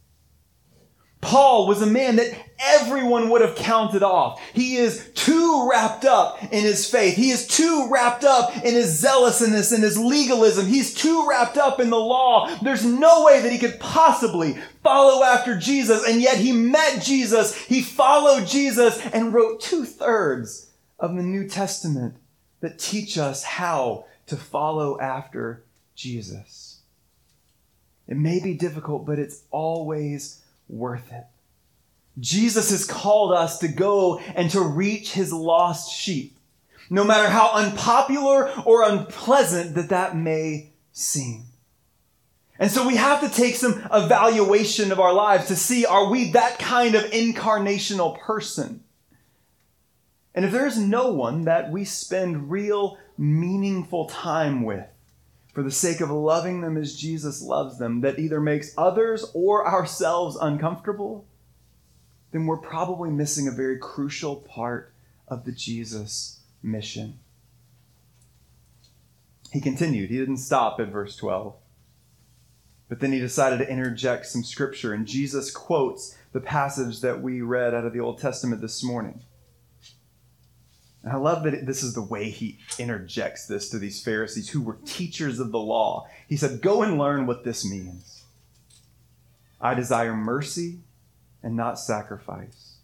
Paul 1.25 1.67
was 1.67 1.81
a 1.81 1.87
man 1.87 2.17
that 2.17 2.37
everyone 2.59 3.29
would 3.29 3.41
have 3.41 3.55
counted 3.55 4.03
off. 4.03 4.39
He 4.53 4.75
is 4.75 5.09
too 5.15 5.67
wrapped 5.67 6.05
up 6.05 6.41
in 6.43 6.61
his 6.61 6.87
faith. 6.87 7.15
He 7.15 7.31
is 7.31 7.47
too 7.47 7.87
wrapped 7.89 8.23
up 8.23 8.55
in 8.57 8.75
his 8.75 8.99
zealousness 8.99 9.71
and 9.71 9.83
his 9.83 9.97
legalism. 9.97 10.67
He's 10.67 10.93
too 10.93 11.27
wrapped 11.27 11.57
up 11.57 11.79
in 11.79 11.89
the 11.89 11.97
law. 11.97 12.55
There's 12.61 12.85
no 12.85 13.25
way 13.25 13.41
that 13.41 13.51
he 13.51 13.57
could 13.57 13.79
possibly 13.79 14.55
follow 14.83 15.23
after 15.23 15.57
Jesus. 15.57 16.07
And 16.07 16.21
yet 16.21 16.37
he 16.37 16.51
met 16.51 17.01
Jesus. 17.01 17.55
He 17.55 17.81
followed 17.81 18.45
Jesus 18.45 19.03
and 19.07 19.33
wrote 19.33 19.61
two 19.61 19.83
thirds 19.83 20.69
of 20.99 21.15
the 21.15 21.23
New 21.23 21.47
Testament 21.47 22.17
that 22.59 22.77
teach 22.77 23.17
us 23.17 23.43
how 23.43 24.05
to 24.27 24.37
follow 24.37 24.99
after 24.99 25.63
Jesus. 25.95 26.81
It 28.07 28.17
may 28.17 28.39
be 28.39 28.53
difficult, 28.53 29.07
but 29.07 29.17
it's 29.17 29.41
always 29.49 30.43
worth 30.67 31.11
it. 31.11 31.25
Jesus 32.19 32.71
has 32.71 32.85
called 32.85 33.33
us 33.33 33.59
to 33.59 33.67
go 33.67 34.19
and 34.19 34.49
to 34.51 34.61
reach 34.61 35.13
his 35.13 35.33
lost 35.33 35.91
sheep, 35.93 36.37
no 36.89 37.03
matter 37.03 37.29
how 37.29 37.51
unpopular 37.53 38.51
or 38.65 38.89
unpleasant 38.89 39.75
that 39.75 39.89
that 39.89 40.15
may 40.15 40.71
seem. 40.91 41.45
And 42.57 42.71
so 42.71 42.87
we 42.87 42.95
have 42.95 43.19
to 43.21 43.29
take 43.29 43.55
some 43.55 43.85
evaluation 43.91 44.91
of 44.91 44.99
our 44.99 45.13
lives 45.13 45.47
to 45.47 45.57
see 45.57 45.85
are 45.85 46.09
we 46.09 46.31
that 46.31 46.57
kind 46.57 46.95
of 46.95 47.03
incarnational 47.11 48.17
person? 48.19 48.81
And 50.33 50.45
if 50.45 50.51
there 50.51 50.67
is 50.67 50.77
no 50.77 51.11
one 51.11 51.43
that 51.43 51.71
we 51.71 51.83
spend 51.85 52.49
real 52.49 52.97
meaningful 53.17 54.07
time 54.07 54.63
with, 54.63 54.85
for 55.55 55.63
the 55.63 55.71
sake 55.71 56.01
of 56.01 56.11
loving 56.11 56.59
them 56.59 56.75
as 56.75 56.97
Jesus 56.97 57.41
loves 57.41 57.79
them, 57.79 58.01
that 58.01 58.19
either 58.19 58.41
makes 58.41 58.73
others 58.77 59.31
or 59.33 59.65
ourselves 59.65 60.35
uncomfortable, 60.35 61.25
then 62.33 62.45
we're 62.45 62.57
probably 62.57 63.09
missing 63.09 63.47
a 63.47 63.51
very 63.51 63.77
crucial 63.77 64.35
part 64.35 64.93
of 65.29 65.45
the 65.45 65.53
Jesus 65.53 66.41
mission. 66.61 67.19
He 69.53 69.61
continued. 69.61 70.09
He 70.09 70.17
didn't 70.17 70.37
stop 70.37 70.81
at 70.81 70.89
verse 70.89 71.15
12. 71.15 71.55
But 72.89 72.99
then 72.99 73.13
he 73.13 73.19
decided 73.19 73.59
to 73.59 73.71
interject 73.71 74.25
some 74.25 74.43
scripture, 74.43 74.93
and 74.93 75.07
Jesus 75.07 75.49
quotes 75.51 76.17
the 76.33 76.41
passage 76.41 76.99
that 76.99 77.21
we 77.21 77.41
read 77.41 77.73
out 77.73 77.85
of 77.85 77.93
the 77.93 78.01
Old 78.01 78.19
Testament 78.19 78.61
this 78.61 78.83
morning. 78.83 79.21
And 81.05 81.13
I 81.13 81.17
love 81.17 81.43
that 81.43 81.67
this 81.67 81.83
is 81.83 81.93
the 81.93 82.01
way 82.01 82.31
he 82.31 82.57
interjects 82.79 83.45
this 83.45 83.69
to 83.69 83.77
these 83.77 84.03
Pharisees 84.03 84.49
who 84.49 84.61
were 84.61 84.79
teachers 84.85 85.39
of 85.39 85.51
the 85.51 85.59
law. 85.59 86.07
He 86.27 86.35
said, 86.35 86.61
Go 86.61 86.81
and 86.81 86.97
learn 86.97 87.27
what 87.27 87.43
this 87.43 87.63
means. 87.63 88.23
I 89.61 89.75
desire 89.75 90.15
mercy 90.15 90.79
and 91.43 91.55
not 91.55 91.79
sacrifice. 91.79 92.77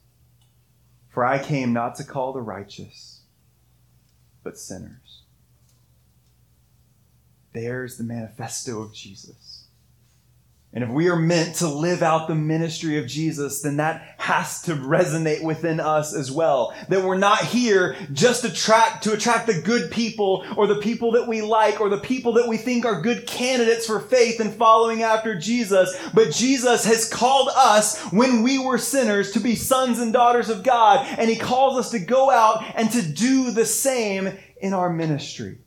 For 1.10 1.26
I 1.26 1.40
came 1.40 1.74
not 1.74 1.96
to 1.96 2.04
call 2.04 2.32
the 2.32 2.44
righteous, 2.44 3.22
but 4.44 4.58
sinners. 4.58 5.24
There's 7.54 7.98
the 7.98 8.04
manifesto 8.04 8.84
of 8.84 8.94
Jesus. 8.94 9.61
And 10.74 10.86
if 10.86 10.90
we 10.90 11.10
are 11.10 11.18
meant 11.18 11.56
to 11.58 11.68
live 11.68 12.02
out 12.02 12.30
the 12.30 12.36
ministry 12.36 12.98
of 12.98 13.06
Jesus, 13.06 13.62
then 13.62 13.76
that 13.78 14.16
has 14.18 14.62
to 14.64 14.74
resonate 14.74 15.44
within 15.44 15.82
us 15.82 16.16
as 16.16 16.32
well. 16.32 16.74
That 16.88 17.04
we're 17.04 17.18
not 17.18 17.40
here 17.44 17.98
just 18.14 18.44
to 18.44 18.48
attract, 18.48 19.04
to 19.04 19.12
attract 19.12 19.48
the 19.48 19.62
good 19.62 19.92
people 19.92 20.46
or 20.56 20.68
the 20.68 20.80
people 20.80 21.12
that 21.12 21.28
we 21.28 21.42
like 21.42 21.82
or 21.82 21.90
the 21.90 21.98
people 21.98 22.32
that 22.34 22.48
we 22.48 22.56
think 22.56 22.86
are 22.86 23.02
good 23.02 23.28
candidates 23.28 23.86
for 23.86 24.00
faith 24.00 24.40
and 24.40 24.54
following 24.54 25.04
after 25.04 25.38
Jesus. 25.38 25.94
But 26.14 26.32
Jesus 26.32 26.86
has 26.86 27.10
called 27.10 27.50
us 27.54 28.02
when 28.14 28.42
we 28.42 28.58
were 28.58 28.78
sinners 28.78 29.32
to 29.32 29.42
be 29.42 29.56
sons 29.56 30.00
and 30.00 30.14
daughters 30.14 30.50
of 30.50 30.64
God. 30.64 31.06
And 31.20 31.30
he 31.30 31.36
calls 31.36 31.78
us 31.78 31.92
to 31.92 32.00
go 32.00 32.32
out 32.32 32.64
and 32.76 32.90
to 32.92 33.02
do 33.02 33.52
the 33.52 33.66
same 33.66 34.38
in 34.62 34.74
our 34.74 34.90
ministry. 34.90 35.58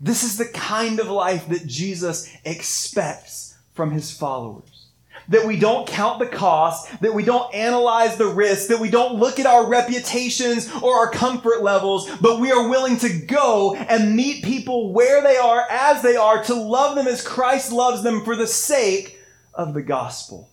This 0.00 0.24
is 0.24 0.36
the 0.36 0.46
kind 0.46 0.98
of 0.98 1.06
life 1.06 1.48
that 1.50 1.68
Jesus 1.68 2.28
expects 2.44 3.49
from 3.80 3.92
his 3.92 4.10
followers. 4.10 4.88
That 5.30 5.46
we 5.46 5.58
don't 5.58 5.88
count 5.88 6.18
the 6.18 6.26
cost, 6.26 7.00
that 7.00 7.14
we 7.14 7.24
don't 7.24 7.54
analyze 7.54 8.18
the 8.18 8.26
risk, 8.26 8.68
that 8.68 8.78
we 8.78 8.90
don't 8.90 9.14
look 9.14 9.38
at 9.38 9.46
our 9.46 9.66
reputations 9.66 10.70
or 10.82 10.96
our 10.96 11.10
comfort 11.10 11.62
levels, 11.62 12.10
but 12.20 12.40
we 12.40 12.52
are 12.52 12.68
willing 12.68 12.98
to 12.98 13.08
go 13.08 13.74
and 13.74 14.14
meet 14.14 14.44
people 14.44 14.92
where 14.92 15.22
they 15.22 15.38
are, 15.38 15.64
as 15.70 16.02
they 16.02 16.14
are, 16.14 16.44
to 16.44 16.54
love 16.54 16.94
them 16.94 17.06
as 17.06 17.26
Christ 17.26 17.72
loves 17.72 18.02
them 18.02 18.22
for 18.22 18.36
the 18.36 18.46
sake 18.46 19.18
of 19.54 19.72
the 19.72 19.80
gospel. 19.80 20.50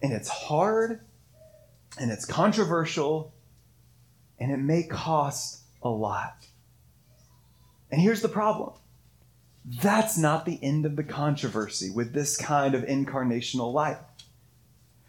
And 0.00 0.12
it's 0.12 0.28
hard, 0.28 1.00
and 1.98 2.12
it's 2.12 2.26
controversial, 2.26 3.34
and 4.38 4.52
it 4.52 4.58
may 4.58 4.84
cost 4.84 5.62
a 5.82 5.88
lot. 5.88 6.46
And 7.90 8.00
here's 8.00 8.22
the 8.22 8.28
problem 8.28 8.74
that's 9.64 10.18
not 10.18 10.44
the 10.44 10.58
end 10.62 10.84
of 10.84 10.96
the 10.96 11.04
controversy 11.04 11.90
with 11.90 12.12
this 12.12 12.36
kind 12.36 12.74
of 12.74 12.82
incarnational 12.82 13.72
life. 13.72 13.98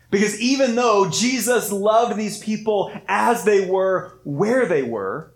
Because 0.09 0.39
even 0.39 0.75
though 0.75 1.09
Jesus 1.09 1.71
loved 1.71 2.15
these 2.15 2.37
people 2.37 2.91
as 3.07 3.43
they 3.43 3.65
were, 3.65 4.19
where 4.23 4.65
they 4.65 4.83
were, 4.83 5.33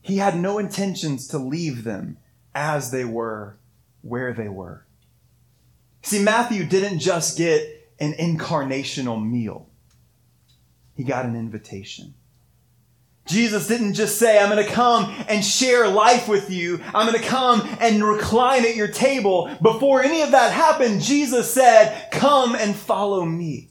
he 0.00 0.18
had 0.18 0.38
no 0.38 0.58
intentions 0.58 1.26
to 1.28 1.38
leave 1.38 1.82
them 1.82 2.18
as 2.54 2.90
they 2.90 3.04
were, 3.04 3.56
where 4.02 4.32
they 4.32 4.48
were. 4.48 4.84
See, 6.02 6.22
Matthew 6.22 6.64
didn't 6.64 7.00
just 7.00 7.36
get 7.36 7.90
an 7.98 8.14
incarnational 8.14 9.22
meal, 9.22 9.68
he 10.94 11.02
got 11.02 11.26
an 11.26 11.34
invitation. 11.34 12.14
Jesus 13.30 13.66
didn't 13.66 13.94
just 13.94 14.18
say, 14.18 14.38
I'm 14.38 14.50
going 14.50 14.64
to 14.64 14.70
come 14.70 15.14
and 15.28 15.44
share 15.44 15.88
life 15.88 16.28
with 16.28 16.50
you. 16.50 16.80
I'm 16.94 17.06
going 17.06 17.20
to 17.20 17.28
come 17.28 17.66
and 17.80 18.04
recline 18.04 18.64
at 18.64 18.76
your 18.76 18.88
table. 18.88 19.50
Before 19.62 20.02
any 20.02 20.22
of 20.22 20.32
that 20.32 20.52
happened, 20.52 21.00
Jesus 21.00 21.52
said, 21.52 22.10
Come 22.10 22.54
and 22.54 22.74
follow 22.74 23.24
me. 23.24 23.68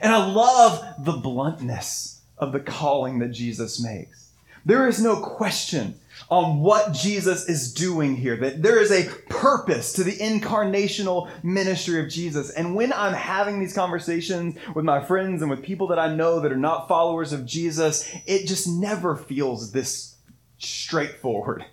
And 0.00 0.12
I 0.12 0.26
love 0.26 0.84
the 0.98 1.12
bluntness 1.12 2.22
of 2.38 2.52
the 2.52 2.60
calling 2.60 3.20
that 3.20 3.32
Jesus 3.32 3.82
makes. 3.82 4.30
There 4.64 4.88
is 4.88 5.02
no 5.02 5.20
question 5.20 5.94
on 6.30 6.60
what 6.60 6.92
Jesus 6.92 7.48
is 7.48 7.72
doing 7.72 8.16
here, 8.16 8.36
that 8.36 8.62
there 8.62 8.78
is 8.78 8.90
a 8.90 9.08
purpose 9.28 9.92
to 9.94 10.04
the 10.04 10.16
incarnational 10.18 11.30
ministry 11.42 12.00
of 12.00 12.08
Jesus. 12.08 12.50
And 12.50 12.74
when 12.74 12.92
I'm 12.92 13.12
having 13.12 13.60
these 13.60 13.74
conversations 13.74 14.56
with 14.74 14.84
my 14.84 15.04
friends 15.04 15.42
and 15.42 15.50
with 15.50 15.62
people 15.62 15.88
that 15.88 15.98
I 15.98 16.14
know 16.14 16.40
that 16.40 16.52
are 16.52 16.56
not 16.56 16.88
followers 16.88 17.32
of 17.32 17.46
Jesus, 17.46 18.10
it 18.26 18.46
just 18.46 18.68
never 18.68 19.16
feels 19.16 19.72
this 19.72 20.16
straightforward. 20.58 21.64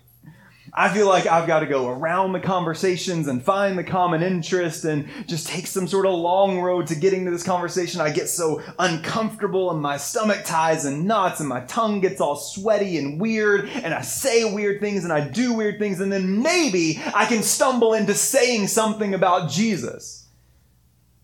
I 0.74 0.88
feel 0.88 1.06
like 1.06 1.26
I've 1.26 1.46
got 1.46 1.60
to 1.60 1.66
go 1.66 1.86
around 1.88 2.32
the 2.32 2.40
conversations 2.40 3.28
and 3.28 3.44
find 3.44 3.76
the 3.76 3.84
common 3.84 4.22
interest 4.22 4.86
and 4.86 5.06
just 5.26 5.46
take 5.46 5.66
some 5.66 5.86
sort 5.86 6.06
of 6.06 6.14
long 6.14 6.60
road 6.60 6.86
to 6.86 6.94
getting 6.94 7.26
to 7.26 7.30
this 7.30 7.42
conversation. 7.42 8.00
I 8.00 8.10
get 8.10 8.30
so 8.30 8.62
uncomfortable 8.78 9.70
and 9.70 9.82
my 9.82 9.98
stomach 9.98 10.46
ties 10.46 10.86
and 10.86 11.04
knots 11.04 11.40
and 11.40 11.48
my 11.48 11.60
tongue 11.66 12.00
gets 12.00 12.22
all 12.22 12.36
sweaty 12.36 12.96
and 12.96 13.20
weird 13.20 13.68
and 13.68 13.92
I 13.92 14.00
say 14.00 14.50
weird 14.50 14.80
things 14.80 15.04
and 15.04 15.12
I 15.12 15.28
do 15.28 15.52
weird 15.52 15.78
things 15.78 16.00
and 16.00 16.10
then 16.10 16.40
maybe 16.40 16.98
I 17.14 17.26
can 17.26 17.42
stumble 17.42 17.92
into 17.92 18.14
saying 18.14 18.68
something 18.68 19.12
about 19.12 19.50
Jesus. 19.50 20.26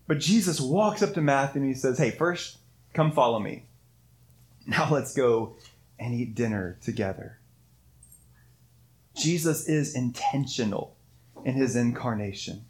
But 0.05 0.19
Jesus 0.19 0.61
walks 0.61 1.01
up 1.01 1.15
to 1.15 1.21
Matthew 1.21 1.61
and 1.61 1.69
he 1.69 1.75
says, 1.75 1.97
Hey, 1.97 2.11
first, 2.11 2.57
come 2.93 3.11
follow 3.11 3.39
me. 3.39 3.63
Now 4.67 4.91
let's 4.91 5.15
go 5.15 5.55
and 5.97 6.13
eat 6.13 6.35
dinner 6.35 6.77
together. 6.83 7.39
Jesus 9.19 9.67
is 9.67 9.95
intentional 9.95 10.95
in 11.45 11.53
his 11.53 11.75
incarnation. 11.75 12.65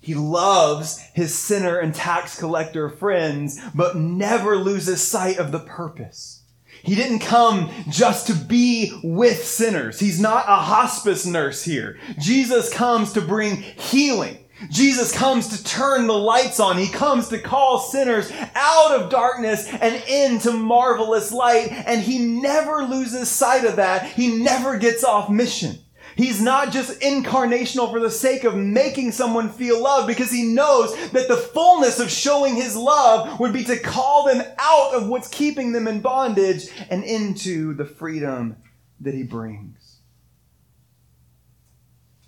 He 0.00 0.14
loves 0.14 1.00
his 1.14 1.36
sinner 1.36 1.78
and 1.78 1.94
tax 1.94 2.38
collector 2.38 2.88
friends, 2.88 3.60
but 3.74 3.96
never 3.96 4.56
loses 4.56 5.02
sight 5.02 5.38
of 5.38 5.52
the 5.52 5.58
purpose. 5.58 6.42
He 6.82 6.94
didn't 6.94 7.18
come 7.20 7.70
just 7.88 8.28
to 8.28 8.34
be 8.34 8.98
with 9.02 9.44
sinners. 9.44 9.98
He's 9.98 10.20
not 10.20 10.44
a 10.48 10.56
hospice 10.56 11.26
nurse 11.26 11.64
here. 11.64 11.98
Jesus 12.18 12.72
comes 12.72 13.12
to 13.14 13.20
bring 13.20 13.56
healing. 13.56 14.38
Jesus 14.70 15.12
comes 15.12 15.48
to 15.48 15.64
turn 15.64 16.06
the 16.06 16.18
lights 16.18 16.58
on. 16.58 16.78
He 16.78 16.88
comes 16.88 17.28
to 17.28 17.38
call 17.38 17.78
sinners 17.78 18.30
out 18.54 18.92
of 18.92 19.10
darkness 19.10 19.68
and 19.68 20.02
into 20.08 20.52
marvelous 20.52 21.32
light. 21.32 21.70
And 21.70 22.00
he 22.00 22.18
never 22.18 22.82
loses 22.84 23.28
sight 23.28 23.64
of 23.64 23.76
that. 23.76 24.06
He 24.12 24.42
never 24.42 24.78
gets 24.78 25.04
off 25.04 25.30
mission. 25.30 25.78
He's 26.18 26.42
not 26.42 26.72
just 26.72 27.00
incarnational 27.00 27.92
for 27.92 28.00
the 28.00 28.10
sake 28.10 28.42
of 28.42 28.56
making 28.56 29.12
someone 29.12 29.48
feel 29.48 29.80
love 29.80 30.08
because 30.08 30.32
he 30.32 30.42
knows 30.42 30.92
that 31.12 31.28
the 31.28 31.36
fullness 31.36 32.00
of 32.00 32.10
showing 32.10 32.56
his 32.56 32.74
love 32.74 33.38
would 33.38 33.52
be 33.52 33.62
to 33.62 33.78
call 33.78 34.26
them 34.26 34.44
out 34.58 34.94
of 34.94 35.06
what's 35.06 35.28
keeping 35.28 35.70
them 35.70 35.86
in 35.86 36.00
bondage 36.00 36.70
and 36.90 37.04
into 37.04 37.72
the 37.72 37.84
freedom 37.84 38.56
that 38.98 39.14
he 39.14 39.22
brings. 39.22 39.98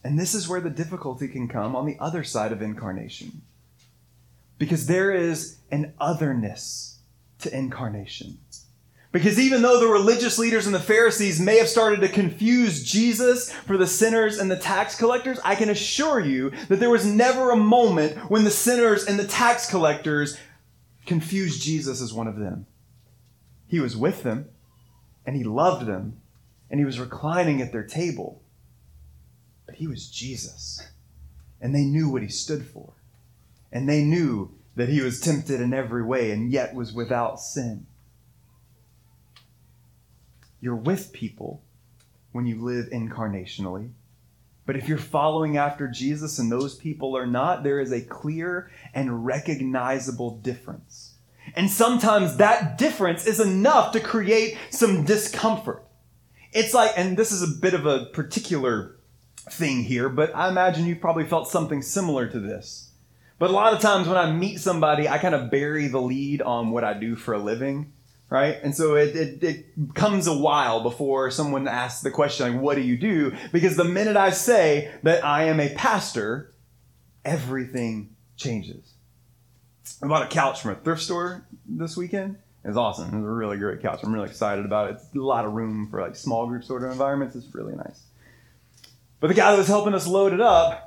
And 0.05 0.16
this 0.16 0.37
is 0.37 0.48
where 0.48 0.61
the 0.61 0.70
difficulty 0.70 1.26
can 1.26 1.48
come 1.48 1.74
on 1.74 1.85
the 1.85 1.98
other 1.98 2.22
side 2.22 2.53
of 2.53 2.62
incarnation. 2.62 3.42
Because 4.57 4.87
there 4.87 5.11
is 5.11 5.59
an 5.72 5.94
otherness 5.98 7.00
to 7.40 7.53
incarnation. 7.53 8.38
Because 9.12 9.40
even 9.40 9.62
though 9.62 9.81
the 9.81 9.88
religious 9.88 10.38
leaders 10.38 10.66
and 10.66 10.75
the 10.75 10.79
Pharisees 10.79 11.40
may 11.40 11.59
have 11.59 11.68
started 11.68 12.01
to 12.01 12.09
confuse 12.09 12.85
Jesus 12.85 13.53
for 13.53 13.77
the 13.77 13.87
sinners 13.87 14.38
and 14.38 14.49
the 14.49 14.57
tax 14.57 14.94
collectors, 14.94 15.40
I 15.44 15.57
can 15.57 15.68
assure 15.68 16.20
you 16.20 16.53
that 16.68 16.79
there 16.79 16.90
was 16.90 17.05
never 17.05 17.51
a 17.51 17.57
moment 17.57 18.31
when 18.31 18.44
the 18.44 18.51
sinners 18.51 19.05
and 19.05 19.18
the 19.18 19.27
tax 19.27 19.68
collectors 19.68 20.38
confused 21.07 21.61
Jesus 21.61 22.01
as 22.01 22.12
one 22.12 22.29
of 22.29 22.38
them. 22.38 22.66
He 23.66 23.81
was 23.81 23.96
with 23.96 24.23
them, 24.23 24.49
and 25.27 25.35
he 25.35 25.42
loved 25.42 25.87
them, 25.87 26.20
and 26.70 26.79
he 26.79 26.87
was 26.87 27.01
reclining 27.01 27.61
at 27.61 27.73
their 27.73 27.87
table. 27.87 28.42
But 29.66 29.75
he 29.75 29.88
was 29.88 30.09
Jesus, 30.09 30.87
and 31.61 31.75
they 31.75 31.83
knew 31.83 32.09
what 32.09 32.23
he 32.23 32.29
stood 32.29 32.64
for, 32.64 32.92
and 33.73 33.88
they 33.88 34.05
knew 34.05 34.55
that 34.77 34.88
he 34.88 35.01
was 35.01 35.20
tempted 35.20 35.61
in 35.61 35.75
every 35.75 36.03
way 36.03 36.31
and 36.31 36.51
yet 36.53 36.75
was 36.75 36.92
without 36.92 37.40
sin. 37.40 37.87
You're 40.61 40.77
with 40.77 41.12
people 41.12 41.62
when 42.33 42.46
you 42.46 42.62
live 42.62 42.87
incarnationally. 42.90 43.90
But 44.66 44.77
if 44.77 44.88
you're 44.88 44.99
following 44.99 45.57
after 45.57 45.88
Jesus 45.88 46.38
and 46.38 46.53
those 46.53 46.77
people 46.77 47.16
are 47.16 47.27
not, 47.27 47.64
there 47.64 47.81
is 47.81 47.92
a 47.92 48.01
clear 48.01 48.70
and 48.94 49.25
recognizable 49.25 50.37
difference. 50.38 51.14
And 51.57 51.70
sometimes 51.70 52.37
that 52.37 52.79
difference 52.79 53.27
is 53.27 53.40
enough 53.40 53.92
to 53.92 54.01
create 54.01 54.57
some 54.70 55.05
discomfort. 55.05 55.85
It's 56.53 56.75
like, 56.75 56.92
and 56.96 57.16
this 57.16 57.33
is 57.33 57.42
a 57.42 57.61
bit 57.61 57.75
of 57.75 57.87
a 57.87 58.07
particular 58.07 58.96
thing 59.51 59.83
here, 59.85 60.09
but 60.09 60.35
I 60.37 60.49
imagine 60.49 60.87
you've 60.87 61.01
probably 61.01 61.27
felt 61.27 61.49
something 61.49 61.83
similar 61.83 62.29
to 62.29 62.38
this. 62.38 62.90
But 63.38 63.51
a 63.51 63.55
lot 63.55 63.73
of 63.73 63.81
times 63.81 64.07
when 64.07 64.18
I 64.18 64.31
meet 64.31 64.61
somebody, 64.61 65.09
I 65.09 65.18
kind 65.18 65.35
of 65.35 65.51
bury 65.51 65.88
the 65.88 66.01
lead 66.01 66.42
on 66.42 66.70
what 66.70 66.85
I 66.85 66.94
do 66.94 67.16
for 67.16 67.35
a 67.35 67.38
living, 67.38 67.92
right? 68.31 68.59
And 68.62 68.75
so 68.75 68.95
it, 68.95 69.14
it, 69.14 69.43
it 69.43 69.66
comes 69.95 70.27
a 70.29 70.37
while 70.37 70.83
before 70.83 71.31
someone 71.31 71.69
asks 71.69 72.01
the 72.01 72.11
question, 72.11 72.53
like, 72.53 72.62
what 72.62 72.77
do 72.77 72.81
you 72.81 72.97
do? 72.97 73.35
Because 73.53 73.77
the 73.77 73.85
minute 73.85 74.16
I 74.16 74.31
say 74.31 74.90
that 75.03 75.25
I 75.25 75.45
am 75.45 75.61
a 75.61 75.69
pastor, 75.75 76.53
everything 77.25 78.14
changes. 78.37 78.95
I 80.03 80.07
bought 80.07 80.23
a 80.23 80.29
couch 80.29 80.62
from 80.62 80.71
a 80.71 80.75
thrift 80.77 81.03
store 81.03 81.45
this 81.66 81.97
weekend. 81.97 82.37
It's 82.64 82.77
awesome. 82.77 83.07
It's 83.07 83.14
a 83.14 83.19
really 83.19 83.59
great 83.59 83.83
couch. 83.83 84.01
I'm 84.03 84.12
really 84.12 84.29
excited 84.29 84.64
about 84.64 84.90
it. 84.90 84.97
It's 84.97 85.14
a 85.14 85.19
lot 85.19 85.45
of 85.45 85.53
room 85.53 85.88
for 85.90 86.01
like 86.01 86.14
small 86.14 86.47
group 86.47 86.62
sort 86.62 86.85
of 86.85 86.93
environments. 86.93 87.35
It's 87.35 87.53
really 87.55 87.75
nice. 87.75 88.05
But 89.19 89.29
the 89.29 89.35
guy 89.35 89.51
that 89.51 89.59
was 89.59 89.66
helping 89.66 89.95
us 89.95 90.07
load 90.07 90.33
it 90.33 90.40
up 90.40 90.87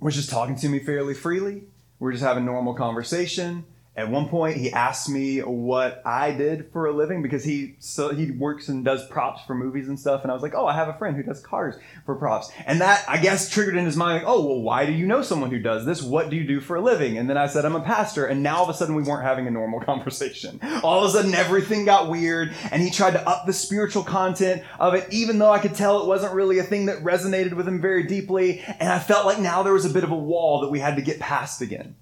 was 0.00 0.14
just 0.14 0.28
talking 0.28 0.56
to 0.56 0.68
me 0.68 0.80
fairly 0.80 1.14
freely. 1.14 1.64
We 1.98 2.08
are 2.08 2.12
just 2.12 2.24
having 2.24 2.44
normal 2.44 2.74
conversation. 2.74 3.64
At 3.96 4.10
one 4.10 4.28
point, 4.28 4.56
he 4.56 4.72
asked 4.72 5.08
me 5.08 5.38
what 5.38 6.02
I 6.04 6.32
did 6.32 6.72
for 6.72 6.86
a 6.86 6.92
living 6.92 7.22
because 7.22 7.44
he 7.44 7.76
so 7.78 8.12
he 8.12 8.32
works 8.32 8.68
and 8.68 8.84
does 8.84 9.06
props 9.06 9.42
for 9.46 9.54
movies 9.54 9.86
and 9.86 9.98
stuff. 9.98 10.22
And 10.22 10.32
I 10.32 10.34
was 10.34 10.42
like, 10.42 10.54
"Oh, 10.54 10.66
I 10.66 10.74
have 10.74 10.88
a 10.88 10.94
friend 10.94 11.16
who 11.16 11.22
does 11.22 11.40
cars 11.40 11.76
for 12.04 12.16
props." 12.16 12.50
And 12.66 12.80
that 12.80 13.04
I 13.06 13.18
guess 13.18 13.48
triggered 13.48 13.76
in 13.76 13.84
his 13.84 13.96
mind, 13.96 14.24
like, 14.24 14.26
"Oh, 14.26 14.44
well, 14.44 14.60
why 14.60 14.84
do 14.84 14.90
you 14.90 15.06
know 15.06 15.22
someone 15.22 15.50
who 15.50 15.60
does 15.60 15.86
this? 15.86 16.02
What 16.02 16.28
do 16.28 16.34
you 16.34 16.44
do 16.44 16.60
for 16.60 16.74
a 16.74 16.80
living?" 16.80 17.16
And 17.18 17.30
then 17.30 17.38
I 17.38 17.46
said, 17.46 17.64
"I'm 17.64 17.76
a 17.76 17.80
pastor." 17.80 18.26
And 18.26 18.42
now 18.42 18.56
all 18.56 18.64
of 18.64 18.68
a 18.68 18.74
sudden, 18.74 18.96
we 18.96 19.04
weren't 19.04 19.22
having 19.22 19.46
a 19.46 19.50
normal 19.52 19.78
conversation. 19.84 20.60
All 20.82 21.04
of 21.04 21.10
a 21.10 21.12
sudden, 21.12 21.32
everything 21.32 21.84
got 21.84 22.10
weird, 22.10 22.52
and 22.72 22.82
he 22.82 22.90
tried 22.90 23.12
to 23.12 23.28
up 23.28 23.46
the 23.46 23.52
spiritual 23.52 24.02
content 24.02 24.64
of 24.80 24.94
it, 24.94 25.06
even 25.12 25.38
though 25.38 25.52
I 25.52 25.60
could 25.60 25.76
tell 25.76 26.00
it 26.00 26.08
wasn't 26.08 26.34
really 26.34 26.58
a 26.58 26.64
thing 26.64 26.86
that 26.86 27.04
resonated 27.04 27.52
with 27.52 27.68
him 27.68 27.80
very 27.80 28.02
deeply. 28.02 28.60
And 28.80 28.88
I 28.88 28.98
felt 28.98 29.24
like 29.24 29.38
now 29.38 29.62
there 29.62 29.72
was 29.72 29.84
a 29.84 29.90
bit 29.90 30.02
of 30.02 30.10
a 30.10 30.16
wall 30.16 30.62
that 30.62 30.70
we 30.70 30.80
had 30.80 30.96
to 30.96 31.02
get 31.02 31.20
past 31.20 31.60
again. 31.60 31.94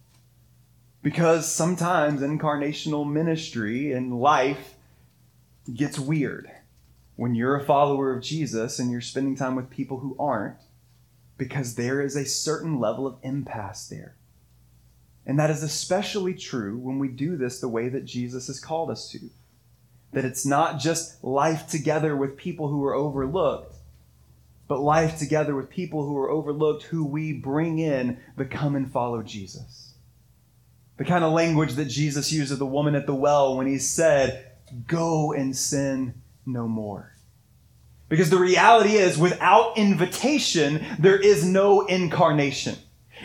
Because 1.03 1.51
sometimes 1.51 2.21
incarnational 2.21 3.11
ministry 3.11 3.93
and 3.93 4.21
life 4.21 4.75
gets 5.73 5.99
weird 5.99 6.51
when 7.17 7.35
you're 7.35 7.57
a 7.57 7.65
follower 7.65 8.15
of 8.15 8.23
Jesus 8.23 8.79
and 8.79 8.91
you're 8.91 9.01
spending 9.01 9.37
time 9.37 9.57
with 9.57 9.69
people 9.69 9.99
who 9.99 10.17
aren't, 10.19 10.57
because 11.37 11.75
there 11.75 12.01
is 12.01 12.15
a 12.15 12.25
certain 12.25 12.79
level 12.79 13.07
of 13.07 13.19
impasse 13.23 13.89
there. 13.89 14.15
And 15.27 15.39
that 15.39 15.51
is 15.51 15.63
especially 15.63 16.35
true 16.35 16.79
when 16.79 16.99
we 16.99 17.09
do 17.09 17.37
this 17.37 17.61
the 17.61 17.69
way 17.69 17.89
that 17.89 18.05
Jesus 18.05 18.47
has 18.47 18.61
called 18.61 18.91
us 18.91 19.09
to. 19.11 19.31
That 20.13 20.25
it's 20.25 20.47
not 20.47 20.79
just 20.79 21.23
life 21.25 21.67
together 21.67 22.17
with 22.17 22.37
people 22.37 22.69
who 22.69 22.85
are 22.85 22.95
overlooked, 22.95 23.75
but 24.69 24.81
life 24.81 25.19
together 25.19 25.55
with 25.55 25.71
people 25.71 26.05
who 26.07 26.17
are 26.19 26.31
overlooked 26.31 26.85
who 26.85 27.05
we 27.05 27.33
bring 27.33 27.79
in 27.79 28.19
the 28.37 28.45
come 28.45 28.77
and 28.77 28.91
follow 28.91 29.23
Jesus. 29.23 29.82
The 31.03 31.09
kind 31.09 31.25
of 31.25 31.33
language 31.33 31.73
that 31.73 31.87
Jesus 31.87 32.31
used 32.31 32.51
with 32.51 32.61
the 32.61 32.65
woman 32.65 32.95
at 32.95 33.07
the 33.07 33.15
well 33.15 33.57
when 33.57 33.67
he 33.67 33.79
said, 33.79 34.53
Go 34.87 35.33
and 35.33 35.57
sin 35.57 36.15
no 36.47 36.69
more. 36.69 37.13
Because 38.09 38.31
the 38.31 38.39
reality 38.39 38.91
is, 38.91 39.19
without 39.19 39.77
invitation, 39.77 40.87
there 41.01 41.19
is 41.19 41.45
no 41.45 41.81
incarnation. 41.87 42.77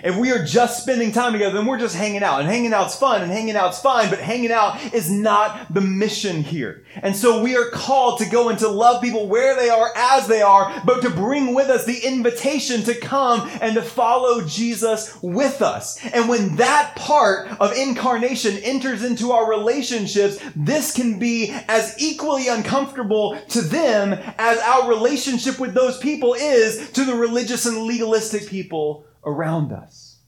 If 0.03 0.15
we 0.15 0.31
are 0.31 0.43
just 0.43 0.81
spending 0.81 1.11
time 1.11 1.33
together, 1.33 1.55
then 1.55 1.65
we're 1.65 1.79
just 1.79 1.95
hanging 1.95 2.23
out. 2.23 2.41
And 2.41 2.49
hanging 2.49 2.73
out's 2.73 2.97
fun, 2.97 3.21
and 3.21 3.31
hanging 3.31 3.55
out's 3.55 3.81
fine, 3.81 4.09
but 4.09 4.19
hanging 4.19 4.51
out 4.51 4.93
is 4.93 5.09
not 5.09 5.73
the 5.73 5.81
mission 5.81 6.43
here. 6.43 6.83
And 6.95 7.15
so 7.15 7.41
we 7.41 7.55
are 7.55 7.69
called 7.69 8.19
to 8.19 8.29
go 8.29 8.49
and 8.49 8.59
to 8.59 8.67
love 8.67 9.01
people 9.01 9.27
where 9.27 9.55
they 9.55 9.69
are 9.69 9.91
as 9.95 10.27
they 10.27 10.41
are, 10.41 10.81
but 10.85 11.01
to 11.01 11.09
bring 11.09 11.53
with 11.53 11.69
us 11.69 11.85
the 11.85 11.99
invitation 12.05 12.83
to 12.83 12.95
come 12.95 13.49
and 13.61 13.75
to 13.75 13.81
follow 13.81 14.45
Jesus 14.45 15.17
with 15.21 15.61
us. 15.61 15.99
And 16.13 16.29
when 16.29 16.55
that 16.57 16.95
part 16.95 17.49
of 17.59 17.75
incarnation 17.75 18.57
enters 18.57 19.03
into 19.03 19.31
our 19.31 19.49
relationships, 19.49 20.39
this 20.55 20.93
can 20.93 21.19
be 21.19 21.53
as 21.67 21.95
equally 21.97 22.47
uncomfortable 22.47 23.39
to 23.49 23.61
them 23.61 24.13
as 24.37 24.59
our 24.59 24.89
relationship 24.89 25.59
with 25.59 25.73
those 25.73 25.97
people 25.97 26.33
is 26.33 26.91
to 26.91 27.05
the 27.05 27.15
religious 27.15 27.65
and 27.65 27.83
legalistic 27.83 28.47
people 28.47 29.05
around 29.27 29.71
us. 29.71 30.19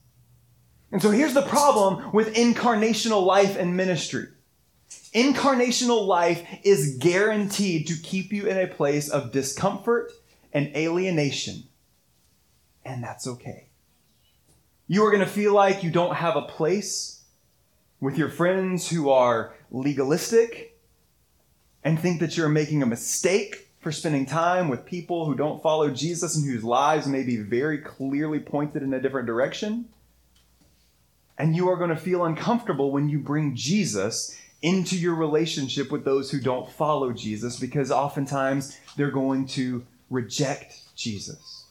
And 0.92 1.00
so 1.00 1.10
here's 1.10 1.34
the 1.34 1.42
problem 1.42 2.12
with 2.12 2.34
incarnational 2.34 3.24
life 3.24 3.56
and 3.56 3.76
ministry. 3.76 4.26
Incarnational 5.14 6.06
life 6.06 6.46
is 6.62 6.98
guaranteed 6.98 7.86
to 7.88 7.96
keep 7.96 8.32
you 8.32 8.46
in 8.46 8.58
a 8.58 8.66
place 8.66 9.08
of 9.08 9.32
discomfort 9.32 10.12
and 10.52 10.76
alienation. 10.76 11.64
And 12.84 13.02
that's 13.02 13.26
okay. 13.26 13.70
You 14.86 15.04
are 15.04 15.10
going 15.10 15.24
to 15.24 15.30
feel 15.30 15.54
like 15.54 15.82
you 15.82 15.90
don't 15.90 16.16
have 16.16 16.36
a 16.36 16.42
place 16.42 17.22
with 18.00 18.18
your 18.18 18.28
friends 18.28 18.88
who 18.88 19.10
are 19.10 19.54
legalistic 19.70 20.78
and 21.82 21.98
think 21.98 22.20
that 22.20 22.36
you're 22.36 22.48
making 22.48 22.82
a 22.82 22.86
mistake 22.86 23.69
for 23.80 23.90
spending 23.90 24.26
time 24.26 24.68
with 24.68 24.84
people 24.84 25.24
who 25.24 25.34
don't 25.34 25.62
follow 25.62 25.90
Jesus 25.90 26.36
and 26.36 26.44
whose 26.44 26.62
lives 26.62 27.06
may 27.06 27.22
be 27.22 27.38
very 27.38 27.78
clearly 27.78 28.38
pointed 28.38 28.82
in 28.82 28.92
a 28.92 29.00
different 29.00 29.26
direction. 29.26 29.86
And 31.38 31.56
you 31.56 31.68
are 31.70 31.76
going 31.76 31.90
to 31.90 31.96
feel 31.96 32.24
uncomfortable 32.24 32.90
when 32.92 33.08
you 33.08 33.18
bring 33.18 33.56
Jesus 33.56 34.38
into 34.60 34.96
your 34.96 35.14
relationship 35.14 35.90
with 35.90 36.04
those 36.04 36.30
who 36.30 36.38
don't 36.38 36.70
follow 36.70 37.12
Jesus 37.12 37.58
because 37.58 37.90
oftentimes 37.90 38.78
they're 38.96 39.10
going 39.10 39.46
to 39.46 39.86
reject 40.10 40.94
Jesus. 40.94 41.64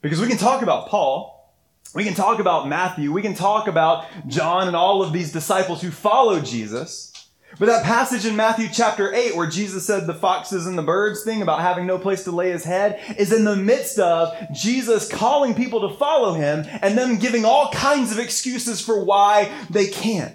Because 0.00 0.20
we 0.20 0.26
can 0.26 0.36
talk 0.36 0.62
about 0.62 0.88
Paul, 0.88 1.54
we 1.94 2.02
can 2.02 2.14
talk 2.14 2.40
about 2.40 2.66
Matthew, 2.66 3.12
we 3.12 3.22
can 3.22 3.34
talk 3.34 3.68
about 3.68 4.06
John 4.26 4.66
and 4.66 4.74
all 4.74 5.02
of 5.02 5.12
these 5.12 5.30
disciples 5.30 5.80
who 5.80 5.92
follow 5.92 6.40
Jesus. 6.40 7.13
But 7.58 7.66
that 7.66 7.84
passage 7.84 8.26
in 8.26 8.34
Matthew 8.34 8.68
chapter 8.72 9.14
8 9.14 9.36
where 9.36 9.46
Jesus 9.46 9.86
said 9.86 10.06
the 10.06 10.14
foxes 10.14 10.66
and 10.66 10.76
the 10.76 10.82
birds 10.82 11.22
thing 11.22 11.40
about 11.40 11.60
having 11.60 11.86
no 11.86 11.98
place 11.98 12.24
to 12.24 12.32
lay 12.32 12.50
his 12.50 12.64
head 12.64 13.00
is 13.16 13.32
in 13.32 13.44
the 13.44 13.54
midst 13.54 13.98
of 14.00 14.32
Jesus 14.52 15.08
calling 15.08 15.54
people 15.54 15.88
to 15.88 15.96
follow 15.96 16.34
him 16.34 16.66
and 16.82 16.98
them 16.98 17.18
giving 17.18 17.44
all 17.44 17.70
kinds 17.70 18.10
of 18.10 18.18
excuses 18.18 18.80
for 18.80 19.04
why 19.04 19.52
they 19.70 19.86
can't. 19.86 20.34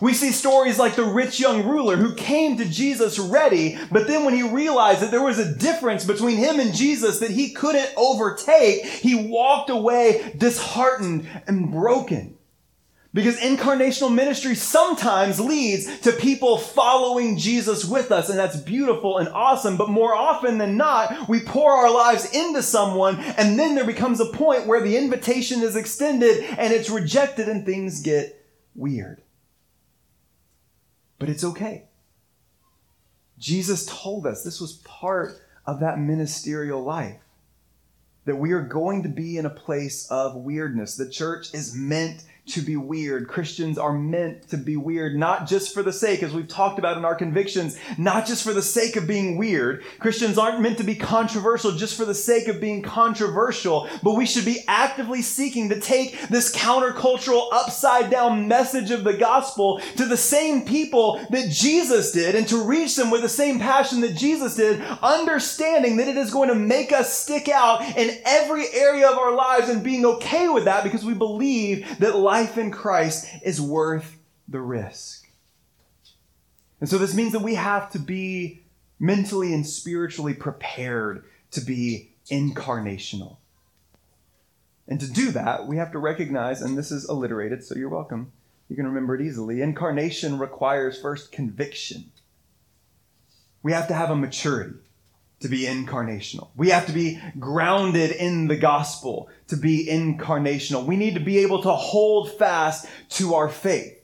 We 0.00 0.14
see 0.14 0.30
stories 0.30 0.78
like 0.78 0.96
the 0.96 1.04
rich 1.04 1.38
young 1.38 1.68
ruler 1.68 1.96
who 1.96 2.14
came 2.14 2.56
to 2.56 2.64
Jesus 2.64 3.18
ready, 3.18 3.78
but 3.90 4.06
then 4.06 4.24
when 4.24 4.34
he 4.34 4.42
realized 4.42 5.00
that 5.00 5.10
there 5.10 5.24
was 5.24 5.38
a 5.38 5.54
difference 5.56 6.04
between 6.04 6.38
him 6.38 6.58
and 6.60 6.74
Jesus 6.74 7.20
that 7.20 7.30
he 7.30 7.50
couldn't 7.50 7.90
overtake, 7.96 8.84
he 8.84 9.14
walked 9.28 9.70
away 9.70 10.32
disheartened 10.36 11.28
and 11.46 11.70
broken. 11.70 12.37
Because 13.18 13.40
incarnational 13.40 14.14
ministry 14.14 14.54
sometimes 14.54 15.40
leads 15.40 15.98
to 16.02 16.12
people 16.12 16.56
following 16.56 17.36
Jesus 17.36 17.84
with 17.84 18.12
us, 18.12 18.28
and 18.28 18.38
that's 18.38 18.56
beautiful 18.56 19.18
and 19.18 19.28
awesome. 19.30 19.76
But 19.76 19.88
more 19.88 20.14
often 20.14 20.58
than 20.58 20.76
not, 20.76 21.28
we 21.28 21.40
pour 21.40 21.72
our 21.72 21.92
lives 21.92 22.32
into 22.32 22.62
someone, 22.62 23.18
and 23.18 23.58
then 23.58 23.74
there 23.74 23.84
becomes 23.84 24.20
a 24.20 24.26
point 24.26 24.68
where 24.68 24.80
the 24.80 24.96
invitation 24.96 25.64
is 25.64 25.74
extended 25.74 26.44
and 26.44 26.72
it's 26.72 26.88
rejected, 26.88 27.48
and 27.48 27.66
things 27.66 28.02
get 28.02 28.46
weird. 28.76 29.20
But 31.18 31.28
it's 31.28 31.42
okay. 31.42 31.88
Jesus 33.36 33.84
told 33.84 34.28
us 34.28 34.44
this 34.44 34.60
was 34.60 34.74
part 34.84 35.40
of 35.66 35.80
that 35.80 35.98
ministerial 35.98 36.84
life. 36.84 37.18
That 38.26 38.36
we 38.36 38.52
are 38.52 38.62
going 38.62 39.02
to 39.02 39.08
be 39.08 39.38
in 39.38 39.44
a 39.44 39.50
place 39.50 40.06
of 40.08 40.36
weirdness. 40.36 40.94
The 40.94 41.10
church 41.10 41.52
is 41.52 41.74
meant 41.74 42.22
to 42.50 42.60
be 42.60 42.76
weird. 42.76 43.28
Christians 43.28 43.78
are 43.78 43.92
meant 43.92 44.48
to 44.48 44.56
be 44.56 44.76
weird, 44.76 45.16
not 45.16 45.46
just 45.46 45.74
for 45.74 45.82
the 45.82 45.92
sake, 45.92 46.22
as 46.22 46.32
we've 46.32 46.48
talked 46.48 46.78
about 46.78 46.96
in 46.96 47.04
our 47.04 47.14
convictions, 47.14 47.78
not 47.96 48.26
just 48.26 48.44
for 48.44 48.52
the 48.52 48.62
sake 48.62 48.96
of 48.96 49.06
being 49.06 49.36
weird. 49.36 49.84
Christians 49.98 50.38
aren't 50.38 50.60
meant 50.60 50.78
to 50.78 50.84
be 50.84 50.94
controversial 50.94 51.72
just 51.72 51.96
for 51.96 52.04
the 52.04 52.14
sake 52.14 52.48
of 52.48 52.60
being 52.60 52.82
controversial, 52.82 53.88
but 54.02 54.14
we 54.14 54.26
should 54.26 54.44
be 54.44 54.64
actively 54.66 55.22
seeking 55.22 55.68
to 55.68 55.80
take 55.80 56.28
this 56.28 56.54
countercultural, 56.54 57.48
upside 57.52 58.10
down 58.10 58.48
message 58.48 58.90
of 58.90 59.04
the 59.04 59.16
gospel 59.16 59.80
to 59.96 60.04
the 60.04 60.16
same 60.16 60.64
people 60.64 61.24
that 61.30 61.50
Jesus 61.50 62.12
did 62.12 62.34
and 62.34 62.48
to 62.48 62.64
reach 62.64 62.96
them 62.96 63.10
with 63.10 63.22
the 63.22 63.28
same 63.28 63.58
passion 63.58 64.00
that 64.00 64.16
Jesus 64.16 64.56
did, 64.56 64.80
understanding 65.02 65.96
that 65.96 66.08
it 66.08 66.16
is 66.16 66.32
going 66.32 66.48
to 66.48 66.54
make 66.54 66.92
us 66.92 67.12
stick 67.12 67.48
out 67.48 67.82
in 67.96 68.18
every 68.24 68.66
area 68.72 69.08
of 69.08 69.18
our 69.18 69.34
lives 69.34 69.68
and 69.68 69.82
being 69.82 70.04
okay 70.04 70.48
with 70.48 70.64
that 70.64 70.84
because 70.84 71.04
we 71.04 71.14
believe 71.14 71.98
that 71.98 72.16
life 72.16 72.37
life 72.38 72.56
in 72.56 72.70
Christ 72.70 73.26
is 73.42 73.60
worth 73.60 74.16
the 74.46 74.60
risk. 74.60 75.28
And 76.80 76.88
so 76.88 76.96
this 76.96 77.12
means 77.12 77.32
that 77.32 77.42
we 77.42 77.56
have 77.56 77.90
to 77.90 77.98
be 77.98 78.62
mentally 79.00 79.52
and 79.52 79.66
spiritually 79.66 80.34
prepared 80.34 81.24
to 81.50 81.60
be 81.60 82.12
incarnational. 82.30 83.38
And 84.86 85.00
to 85.00 85.10
do 85.10 85.32
that, 85.32 85.66
we 85.66 85.78
have 85.78 85.90
to 85.90 85.98
recognize, 85.98 86.62
and 86.62 86.78
this 86.78 86.92
is 86.92 87.08
alliterated, 87.08 87.64
so 87.64 87.74
you're 87.74 87.88
welcome. 87.88 88.30
You 88.68 88.76
can 88.76 88.86
remember 88.86 89.16
it 89.16 89.20
easily. 89.20 89.60
Incarnation 89.60 90.38
requires 90.38 91.00
first 91.00 91.32
conviction. 91.32 92.12
We 93.64 93.72
have 93.72 93.88
to 93.88 93.94
have 93.94 94.10
a 94.10 94.16
maturity. 94.16 94.78
To 95.40 95.48
be 95.48 95.62
incarnational. 95.62 96.48
We 96.56 96.70
have 96.70 96.86
to 96.86 96.92
be 96.92 97.20
grounded 97.38 98.10
in 98.10 98.48
the 98.48 98.56
gospel 98.56 99.28
to 99.48 99.56
be 99.56 99.86
incarnational. 99.86 100.84
We 100.84 100.96
need 100.96 101.14
to 101.14 101.20
be 101.20 101.38
able 101.38 101.62
to 101.62 101.72
hold 101.72 102.32
fast 102.32 102.86
to 103.10 103.34
our 103.34 103.48
faith. 103.48 103.94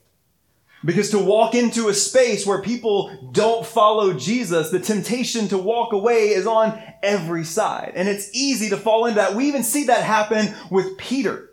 Because 0.84 1.10
to 1.10 1.18
walk 1.18 1.54
into 1.54 1.88
a 1.88 1.94
space 1.94 2.46
where 2.46 2.60
people 2.60 3.30
don't 3.32 3.64
follow 3.64 4.12
Jesus, 4.12 4.70
the 4.70 4.78
temptation 4.78 5.48
to 5.48 5.56
walk 5.56 5.92
away 5.94 6.28
is 6.28 6.46
on 6.46 6.80
every 7.02 7.44
side. 7.44 7.92
And 7.96 8.06
it's 8.06 8.28
easy 8.34 8.68
to 8.68 8.76
fall 8.76 9.06
into 9.06 9.16
that. 9.16 9.34
We 9.34 9.48
even 9.48 9.62
see 9.62 9.84
that 9.84 10.04
happen 10.04 10.54
with 10.70 10.98
Peter. 10.98 11.50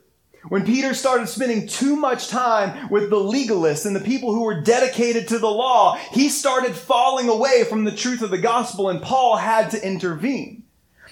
When 0.50 0.66
Peter 0.66 0.94
started 0.94 1.28
spending 1.30 1.68
too 1.68 1.96
much 1.96 2.28
time 2.28 2.90
with 2.90 3.10
the 3.10 3.18
legalists 3.18 3.86
and 3.86 3.96
the 3.96 4.00
people 4.00 4.34
who 4.34 4.44
were 4.44 4.62
dedicated 4.62 5.28
to 5.28 5.40
the 5.40 5.48
law, 5.48 5.96
he 6.12 6.30
started 6.30 6.76
falling 6.76 7.30
away 7.30 7.64
from 7.64 7.84
the 7.84 7.96
truth 7.96 8.22
of 8.22 8.32
the 8.32 8.40
gospel 8.40 8.90
and 8.90 9.02
Paul 9.02 9.38
had 9.38 9.70
to 9.72 9.86
intervene. 9.86 10.64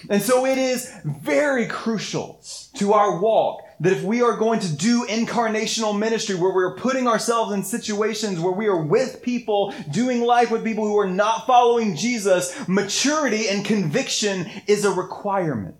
And 0.08 0.20
so 0.20 0.46
it 0.46 0.58
is 0.58 0.92
very 1.04 1.66
crucial 1.66 2.42
to 2.74 2.92
our 2.94 3.20
walk 3.20 3.62
that 3.80 3.92
if 3.92 4.02
we 4.02 4.20
are 4.20 4.36
going 4.36 4.60
to 4.60 4.72
do 4.74 5.06
incarnational 5.06 5.98
ministry 5.98 6.34
where 6.34 6.54
we're 6.54 6.76
putting 6.76 7.06
ourselves 7.06 7.52
in 7.52 7.62
situations 7.62 8.40
where 8.40 8.52
we 8.52 8.66
are 8.66 8.82
with 8.82 9.22
people, 9.22 9.74
doing 9.90 10.22
life 10.22 10.50
with 10.50 10.64
people 10.64 10.84
who 10.84 10.98
are 10.98 11.08
not 11.08 11.46
following 11.46 11.96
Jesus, 11.96 12.68
maturity 12.68 13.48
and 13.48 13.64
conviction 13.64 14.50
is 14.66 14.84
a 14.84 14.90
requirement. 14.90 15.76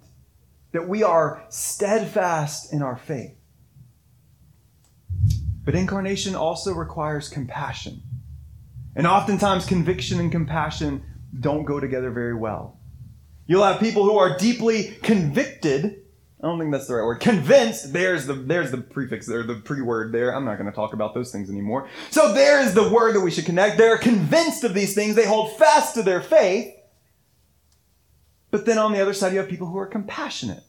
That 0.73 0.89
we 0.89 1.03
are 1.03 1.45
steadfast 1.49 2.73
in 2.73 2.81
our 2.81 2.97
faith. 2.97 3.40
But 5.71 5.79
incarnation 5.79 6.35
also 6.35 6.75
requires 6.75 7.29
compassion. 7.29 8.03
And 8.97 9.07
oftentimes, 9.07 9.67
conviction 9.67 10.19
and 10.19 10.33
compassion 10.33 11.05
don't 11.39 11.65
go 11.65 11.79
together 11.79 12.11
very 12.11 12.35
well. 12.35 12.81
You'll 13.47 13.63
have 13.63 13.79
people 13.79 14.03
who 14.03 14.19
are 14.19 14.37
deeply 14.37 14.97
convicted. 15.05 16.03
I 16.43 16.49
don't 16.49 16.59
think 16.59 16.73
that's 16.73 16.89
the 16.89 16.97
right 16.97 17.05
word. 17.05 17.21
Convinced. 17.21 17.93
There's 17.93 18.27
the 18.27 18.35
there's 18.35 18.73
the 18.73 18.79
prefix 18.79 19.29
there, 19.29 19.45
the 19.45 19.61
pre-word 19.61 20.11
there. 20.11 20.35
I'm 20.35 20.45
not 20.45 20.59
going 20.59 20.69
to 20.69 20.75
talk 20.75 20.93
about 20.93 21.15
those 21.15 21.31
things 21.31 21.49
anymore. 21.49 21.89
So 22.11 22.35
there 22.35 22.61
is 22.61 22.75
the 22.75 22.91
word 22.91 23.15
that 23.15 23.21
we 23.21 23.31
should 23.31 23.47
connect. 23.47 23.79
They're 23.79 23.97
convinced 23.97 24.65
of 24.65 24.75
these 24.75 24.97
things. 24.97 25.15
They 25.15 25.25
hold 25.25 25.57
fast 25.57 25.95
to 25.95 26.03
their 26.03 26.21
faith. 26.21 26.75
But 28.51 28.67
then 28.67 28.77
on 28.77 28.93
the 28.93 29.01
other 29.01 29.15
side, 29.15 29.33
you 29.33 29.39
have 29.39 29.49
people 29.49 29.69
who 29.69 29.79
are 29.79 29.87
compassionate. 29.87 30.65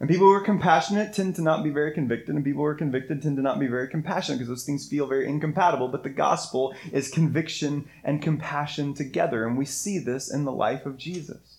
And 0.00 0.08
people 0.08 0.26
who 0.26 0.32
are 0.32 0.40
compassionate 0.40 1.12
tend 1.12 1.36
to 1.36 1.42
not 1.42 1.62
be 1.62 1.70
very 1.70 1.92
convicted, 1.92 2.34
and 2.34 2.44
people 2.44 2.62
who 2.62 2.66
are 2.66 2.74
convicted 2.74 3.22
tend 3.22 3.36
to 3.36 3.42
not 3.42 3.60
be 3.60 3.68
very 3.68 3.88
compassionate 3.88 4.38
because 4.38 4.48
those 4.48 4.64
things 4.64 4.88
feel 4.88 5.06
very 5.06 5.28
incompatible. 5.28 5.88
But 5.88 6.02
the 6.02 6.10
gospel 6.10 6.74
is 6.92 7.08
conviction 7.08 7.88
and 8.02 8.20
compassion 8.20 8.94
together, 8.94 9.46
and 9.46 9.56
we 9.56 9.64
see 9.64 9.98
this 9.98 10.32
in 10.32 10.44
the 10.44 10.52
life 10.52 10.84
of 10.84 10.98
Jesus. 10.98 11.58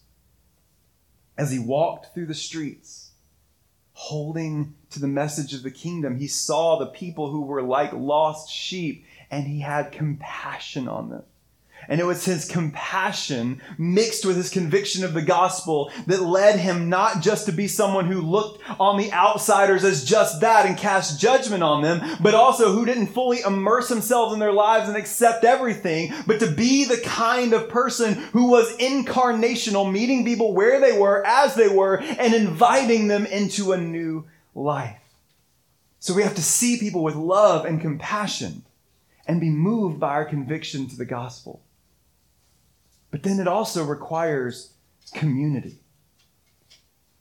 As 1.38 1.52
he 1.52 1.60
walked 1.60 2.14
through 2.14 2.28
the 2.28 2.34
streets, 2.34 3.12
holding 3.94 4.76
to 4.90 5.00
the 5.00 5.08
message 5.08 5.54
of 5.54 5.64
the 5.64 5.72
kingdom, 5.72 6.18
he 6.18 6.28
saw 6.28 6.78
the 6.78 6.86
people 6.86 7.32
who 7.32 7.42
were 7.42 7.62
like 7.62 7.94
lost 7.94 8.52
sheep, 8.52 9.06
and 9.32 9.48
he 9.48 9.62
had 9.62 9.94
compassion 9.94 10.88
on 10.90 11.10
them. 11.10 11.24
And 11.88 12.02
it 12.02 12.06
was 12.06 12.26
his 12.26 12.46
compassion 12.46 13.62
mixed 13.78 14.26
with 14.26 14.38
his 14.38 14.50
conviction 14.50 15.04
of 15.04 15.14
the 15.14 15.22
gospel 15.22 15.92
that 16.08 16.22
led 16.22 16.60
him 16.60 16.90
not 16.90 17.22
just 17.22 17.46
to 17.46 17.52
be 17.52 17.68
someone 17.68 18.08
who 18.08 18.22
looked 18.22 18.62
on 18.80 18.98
the 18.98 19.12
outsiders 19.14 19.84
as 19.84 20.04
just 20.04 20.42
that 20.42 20.66
and 20.66 20.78
cast 20.78 21.20
judgment 21.20 21.62
on 21.62 21.84
them, 21.84 22.18
but 22.22 22.34
also 22.34 22.72
who 22.72 22.86
didn't 22.86 23.08
fully 23.08 23.42
immerse 23.42 23.90
himself 23.90 24.34
in 24.34 24.40
their 24.40 24.52
lives 24.52 24.88
and 24.88 24.98
accept 24.98 25.44
everything, 25.44 26.12
but 26.26 26.40
to 26.40 26.50
be 26.50 26.86
the 26.86 26.98
kind 26.98 27.54
of 27.54 27.70
person 27.70 28.14
who 28.14 28.50
was 28.50 28.76
incarnational, 28.78 29.92
meeting 29.92 30.26
people 30.26 30.54
where 30.54 30.80
they 30.80 30.98
were, 30.98 31.26
as 31.26 31.56
they 31.56 31.68
were, 31.68 31.98
and 31.98 32.34
inviting 32.34 33.08
them 33.08 33.26
into 33.28 33.74
a 33.74 33.78
new 33.78 34.26
life. 34.56 35.00
So 36.00 36.14
we 36.14 36.24
have 36.24 36.36
to 36.36 36.44
see 36.44 36.78
people 36.78 37.04
with 37.04 37.16
love 37.16 37.66
and 37.66 37.82
compassion 37.82 38.64
and 39.28 39.42
be 39.42 39.50
moved 39.50 40.00
by 40.00 40.10
our 40.10 40.26
conviction 40.26 40.88
to 40.88 40.96
the 40.96 41.06
gospel. 41.06 41.62
But 43.12 43.24
then 43.24 43.40
it 43.40 43.48
also 43.48 43.84
requires 43.84 44.74
community. 45.14 45.80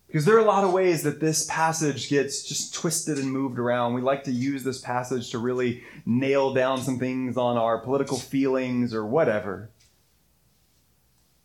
Because 0.06 0.24
there 0.24 0.36
are 0.36 0.40
a 0.40 0.44
lot 0.44 0.64
of 0.64 0.72
ways 0.72 1.02
that 1.02 1.18
this 1.18 1.44
passage 1.46 2.08
gets 2.08 2.44
just 2.44 2.72
twisted 2.72 3.18
and 3.18 3.32
moved 3.32 3.58
around. 3.58 3.94
We 3.94 4.00
like 4.00 4.24
to 4.24 4.30
use 4.30 4.62
this 4.62 4.80
passage 4.80 5.30
to 5.30 5.38
really 5.38 5.82
nail 6.06 6.54
down 6.54 6.82
some 6.82 6.98
things 6.98 7.36
on 7.36 7.56
our 7.56 7.78
political 7.78 8.18
feelings 8.18 8.94
or 8.94 9.04
whatever. 9.04 9.70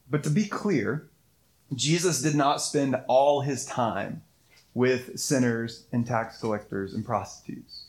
But 0.09 0.23
to 0.23 0.29
be 0.29 0.45
clear, 0.45 1.09
Jesus 1.73 2.21
did 2.21 2.35
not 2.35 2.61
spend 2.61 2.95
all 3.07 3.41
his 3.41 3.65
time 3.65 4.21
with 4.73 5.19
sinners 5.19 5.85
and 5.91 6.05
tax 6.05 6.39
collectors 6.39 6.93
and 6.93 7.03
prostitutes. 7.03 7.85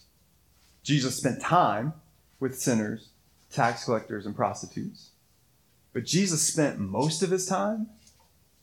Jesus 0.83 1.17
spent 1.17 1.43
time 1.43 1.93
with 2.41 2.59
sinners, 2.59 3.11
tax 3.53 3.85
collectors, 3.85 4.27
and 4.27 4.35
prostitutes. 4.35 5.11
But 5.93 6.05
Jesus 6.05 6.43
spent 6.43 6.79
most 6.79 7.23
of 7.23 7.31
his 7.31 7.47
time 7.47 7.89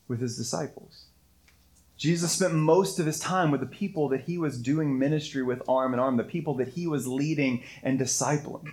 with 0.08 0.20
his 0.20 0.36
disciples. 0.36 1.04
Jesus 1.96 2.32
spent 2.32 2.54
most 2.54 3.00
of 3.00 3.06
his 3.06 3.18
time 3.18 3.50
with 3.50 3.60
the 3.60 3.66
people 3.66 4.08
that 4.10 4.22
he 4.22 4.38
was 4.38 4.60
doing 4.60 4.98
ministry 4.98 5.42
with 5.42 5.62
arm 5.68 5.94
in 5.94 6.00
arm, 6.00 6.16
the 6.16 6.24
people 6.24 6.54
that 6.54 6.68
he 6.68 6.86
was 6.86 7.08
leading 7.08 7.64
and 7.82 7.98
discipling. 7.98 8.68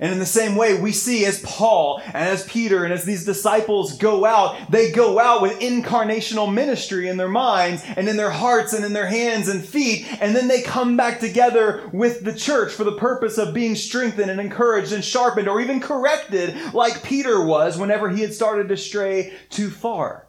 And 0.00 0.14
in 0.14 0.18
the 0.18 0.26
same 0.26 0.56
way, 0.56 0.80
we 0.80 0.92
see 0.92 1.26
as 1.26 1.40
Paul 1.40 2.00
and 2.06 2.16
as 2.16 2.44
Peter 2.44 2.84
and 2.84 2.92
as 2.92 3.04
these 3.04 3.26
disciples 3.26 3.98
go 3.98 4.24
out, 4.24 4.70
they 4.70 4.90
go 4.90 5.18
out 5.18 5.42
with 5.42 5.60
incarnational 5.60 6.52
ministry 6.52 7.06
in 7.06 7.18
their 7.18 7.28
minds 7.28 7.82
and 7.84 8.08
in 8.08 8.16
their 8.16 8.30
hearts 8.30 8.72
and 8.72 8.82
in 8.82 8.94
their 8.94 9.06
hands 9.06 9.48
and 9.48 9.62
feet. 9.62 10.06
And 10.22 10.34
then 10.34 10.48
they 10.48 10.62
come 10.62 10.96
back 10.96 11.20
together 11.20 11.90
with 11.92 12.24
the 12.24 12.32
church 12.32 12.72
for 12.72 12.84
the 12.84 12.96
purpose 12.96 13.36
of 13.36 13.52
being 13.52 13.74
strengthened 13.74 14.30
and 14.30 14.40
encouraged 14.40 14.92
and 14.92 15.04
sharpened 15.04 15.48
or 15.48 15.60
even 15.60 15.80
corrected 15.80 16.56
like 16.72 17.02
Peter 17.02 17.44
was 17.44 17.76
whenever 17.76 18.08
he 18.08 18.22
had 18.22 18.32
started 18.32 18.68
to 18.68 18.78
stray 18.78 19.34
too 19.50 19.68
far. 19.68 20.26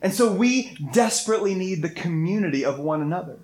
And 0.00 0.14
so 0.14 0.32
we 0.32 0.76
desperately 0.92 1.56
need 1.56 1.82
the 1.82 1.90
community 1.90 2.64
of 2.64 2.78
one 2.78 3.02
another 3.02 3.38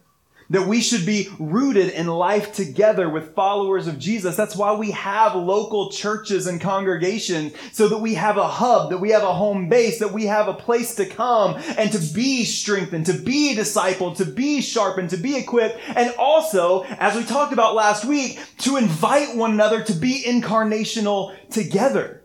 that 0.52 0.66
we 0.66 0.80
should 0.80 1.04
be 1.04 1.28
rooted 1.38 1.88
in 1.90 2.06
life 2.06 2.52
together 2.52 3.08
with 3.08 3.34
followers 3.34 3.86
of 3.86 3.98
Jesus. 3.98 4.36
That's 4.36 4.56
why 4.56 4.74
we 4.74 4.92
have 4.92 5.34
local 5.34 5.90
churches 5.90 6.46
and 6.46 6.60
congregations 6.60 7.52
so 7.72 7.88
that 7.88 7.98
we 7.98 8.14
have 8.14 8.36
a 8.36 8.46
hub, 8.46 8.90
that 8.90 8.98
we 8.98 9.10
have 9.10 9.22
a 9.22 9.34
home 9.34 9.68
base, 9.68 9.98
that 9.98 10.12
we 10.12 10.26
have 10.26 10.48
a 10.48 10.54
place 10.54 10.94
to 10.96 11.06
come 11.06 11.60
and 11.76 11.90
to 11.92 12.14
be 12.14 12.44
strengthened, 12.44 13.06
to 13.06 13.14
be 13.14 13.54
discipled, 13.56 14.16
to 14.18 14.24
be 14.24 14.60
sharpened, 14.60 15.10
to 15.10 15.16
be 15.16 15.36
equipped, 15.36 15.78
and 15.96 16.14
also, 16.18 16.82
as 16.82 17.16
we 17.16 17.24
talked 17.24 17.52
about 17.52 17.74
last 17.74 18.04
week, 18.04 18.38
to 18.58 18.76
invite 18.76 19.36
one 19.36 19.52
another 19.52 19.82
to 19.82 19.92
be 19.92 20.22
incarnational 20.22 21.34
together. 21.50 22.21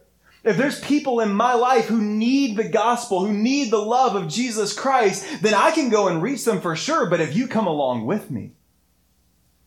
If 0.48 0.56
there's 0.56 0.80
people 0.80 1.20
in 1.20 1.34
my 1.34 1.56
life 1.56 1.88
who 1.88 2.02
need 2.02 2.56
the 2.56 2.70
gospel, 2.70 3.26
who 3.26 3.34
need 3.34 3.70
the 3.70 3.82
love 3.82 4.16
of 4.16 4.30
Jesus 4.30 4.72
Christ, 4.72 5.42
then 5.42 5.54
I 5.54 5.72
can 5.72 5.90
go 5.90 6.08
and 6.08 6.22
reach 6.22 6.46
them 6.46 6.62
for 6.62 6.74
sure. 6.74 7.10
But 7.10 7.20
if 7.20 7.36
you 7.36 7.50
come 7.50 7.68
along 7.68 8.06
with 8.06 8.32
me, 8.32 8.54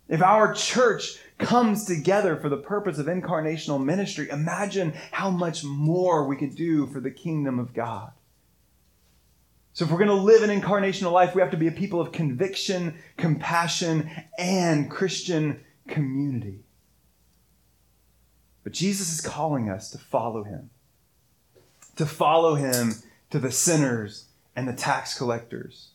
if 0.09 0.23
our 0.23 0.55
church 0.55 1.19
comes 1.37 1.85
together 1.85 2.35
for 2.35 2.49
the 2.49 2.57
purpose 2.57 2.97
of 2.97 3.09
incarnational 3.09 3.85
ministry, 3.85 4.31
imagine 4.31 4.95
how 5.13 5.29
much 5.29 5.63
more 5.65 6.27
we 6.27 6.37
could 6.37 6.57
do 6.57 6.87
for 6.87 7.01
the 7.01 7.11
kingdom 7.11 7.59
of 7.59 7.75
God. 7.75 8.13
So, 9.75 9.85
if 9.85 9.91
we're 9.91 9.99
going 9.99 10.09
to 10.09 10.15
live 10.15 10.43
an 10.43 10.61
incarnational 10.61 11.13
life, 11.13 11.35
we 11.35 11.43
have 11.43 11.51
to 11.51 11.59
be 11.59 11.69
a 11.69 11.73
people 11.73 12.01
of 12.01 12.11
conviction, 12.11 12.95
compassion, 13.19 14.11
and 14.39 14.91
Christian 14.91 15.61
community. 15.89 16.65
But 18.63 18.73
Jesus 18.73 19.13
is 19.13 19.21
calling 19.21 19.71
us 19.71 19.91
to 19.91 19.99
follow 19.99 20.45
him, 20.45 20.71
to 21.97 22.07
follow 22.07 22.57
him 22.57 22.95
to 23.31 23.39
the 23.39 23.51
sinners 23.51 24.27
and 24.55 24.69
the 24.69 24.73
tax 24.73 25.17
collectors, 25.17 25.91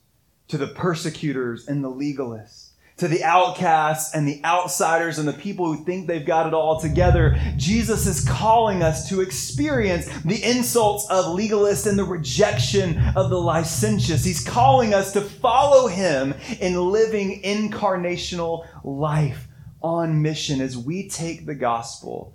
to 0.47 0.57
the 0.57 0.67
persecutors 0.67 1.67
and 1.67 1.83
the 1.83 1.91
legalists, 1.91 2.69
to 2.97 3.07
the 3.07 3.23
outcasts 3.23 4.15
and 4.15 4.27
the 4.27 4.41
outsiders 4.45 5.19
and 5.19 5.27
the 5.27 5.33
people 5.33 5.65
who 5.65 5.83
think 5.83 6.07
they've 6.07 6.25
got 6.25 6.47
it 6.47 6.53
all 6.53 6.79
together. 6.79 7.37
Jesus 7.57 8.07
is 8.07 8.27
calling 8.27 8.81
us 8.81 9.09
to 9.09 9.21
experience 9.21 10.07
the 10.21 10.41
insults 10.41 11.05
of 11.09 11.25
legalists 11.25 11.87
and 11.87 11.99
the 11.99 12.05
rejection 12.05 12.97
of 13.15 13.29
the 13.29 13.39
licentious. 13.39 14.23
He's 14.23 14.43
calling 14.43 14.93
us 14.93 15.11
to 15.13 15.21
follow 15.21 15.87
him 15.87 16.33
in 16.61 16.79
living 16.89 17.41
incarnational 17.43 18.65
life 18.83 19.49
on 19.81 20.21
mission 20.21 20.61
as 20.61 20.77
we 20.77 21.09
take 21.09 21.45
the 21.45 21.53
gospel 21.53 22.33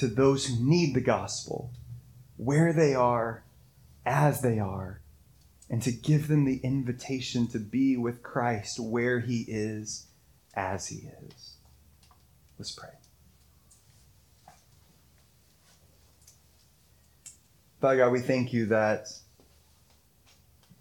to 0.00 0.06
those 0.06 0.46
who 0.46 0.64
need 0.64 0.94
the 0.94 1.00
gospel 1.02 1.70
where 2.38 2.72
they 2.72 2.94
are, 2.94 3.44
as 4.06 4.40
they 4.40 4.58
are, 4.58 5.02
and 5.68 5.82
to 5.82 5.92
give 5.92 6.26
them 6.26 6.46
the 6.46 6.58
invitation 6.62 7.46
to 7.48 7.58
be 7.58 7.98
with 7.98 8.22
Christ 8.22 8.80
where 8.80 9.20
he 9.20 9.44
is, 9.46 10.06
as 10.54 10.86
he 10.86 11.06
is. 11.26 11.56
Let's 12.58 12.72
pray. 12.72 12.88
Father 17.78 17.98
God, 17.98 18.12
we 18.12 18.20
thank 18.20 18.54
you 18.54 18.64
that 18.66 19.08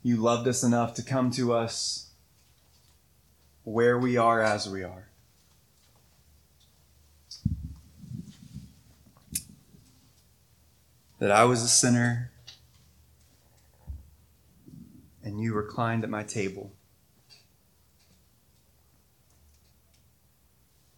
you 0.02 0.16
loved 0.16 0.48
us 0.48 0.64
enough 0.64 0.94
to 0.94 1.04
come 1.04 1.30
to 1.32 1.52
us 1.52 2.10
where 3.66 4.00
we 4.00 4.16
are 4.16 4.42
as 4.42 4.70
we 4.70 4.82
are. 4.82 5.09
That 11.20 11.32
I 11.32 11.44
was 11.44 11.62
a 11.62 11.68
sinner 11.68 12.32
and 15.30 15.40
you 15.40 15.54
reclined 15.54 16.04
at 16.04 16.10
my 16.10 16.24
table. 16.24 16.72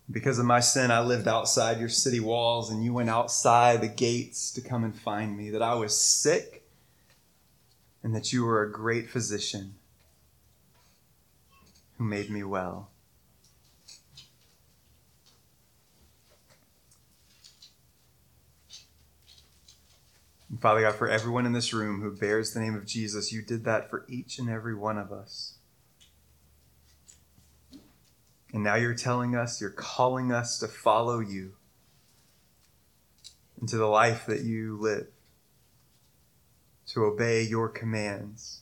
Because 0.09 0.39
of 0.39 0.45
my 0.45 0.59
sin, 0.59 0.91
I 0.91 0.99
lived 1.01 1.28
outside 1.28 1.80
your 1.80 1.89
city 1.89 2.19
walls, 2.19 2.69
and 2.69 2.84
you 2.84 2.93
went 2.93 3.09
outside 3.09 3.82
the 3.82 3.88
gates 3.88 4.51
to 4.51 4.61
come 4.61 4.84
and 4.84 4.95
find 4.95 5.36
me. 5.36 5.49
That 5.49 5.61
I 5.61 5.74
was 5.74 5.99
sick, 5.99 6.67
and 8.03 8.13
that 8.15 8.32
you 8.32 8.43
were 8.43 8.61
a 8.61 8.72
great 8.72 9.09
physician 9.09 9.76
who 11.97 12.03
made 12.03 12.30
me 12.30 12.43
well. 12.43 12.91
Father 20.60 20.82
God, 20.82 20.95
for 20.95 21.08
everyone 21.08 21.45
in 21.45 21.54
this 21.54 21.74
room 21.74 22.02
who 22.02 22.12
bears 22.12 22.54
the 22.54 22.60
name 22.60 22.76
of 22.76 22.86
Jesus, 22.86 23.32
you 23.32 23.41
did 23.41 23.64
that 23.64 23.89
for 23.89 24.06
each 24.10 24.38
and 24.38 24.49
every 24.49 24.76
one 24.76 24.97
of 24.97 25.12
us. 25.12 25.56
And 28.54 28.64
now 28.64 28.76
you're 28.76 28.93
telling 28.93 29.34
us, 29.34 29.62
you're 29.62 29.70
calling 29.70 30.32
us 30.32 30.60
to 30.60 30.68
follow 30.68 31.20
you 31.20 31.54
into 33.62 33.78
the 33.78 33.86
life 33.86 34.26
that 34.26 34.41
you 34.41 34.78
live, 34.78 35.08
to 36.88 37.06
obey 37.06 37.43
your 37.43 37.70
commands, 37.70 38.62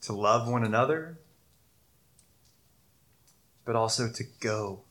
to 0.00 0.14
love 0.14 0.48
one 0.48 0.64
another, 0.64 1.18
but 3.66 3.76
also 3.76 4.08
to 4.10 4.24
go 4.40 4.84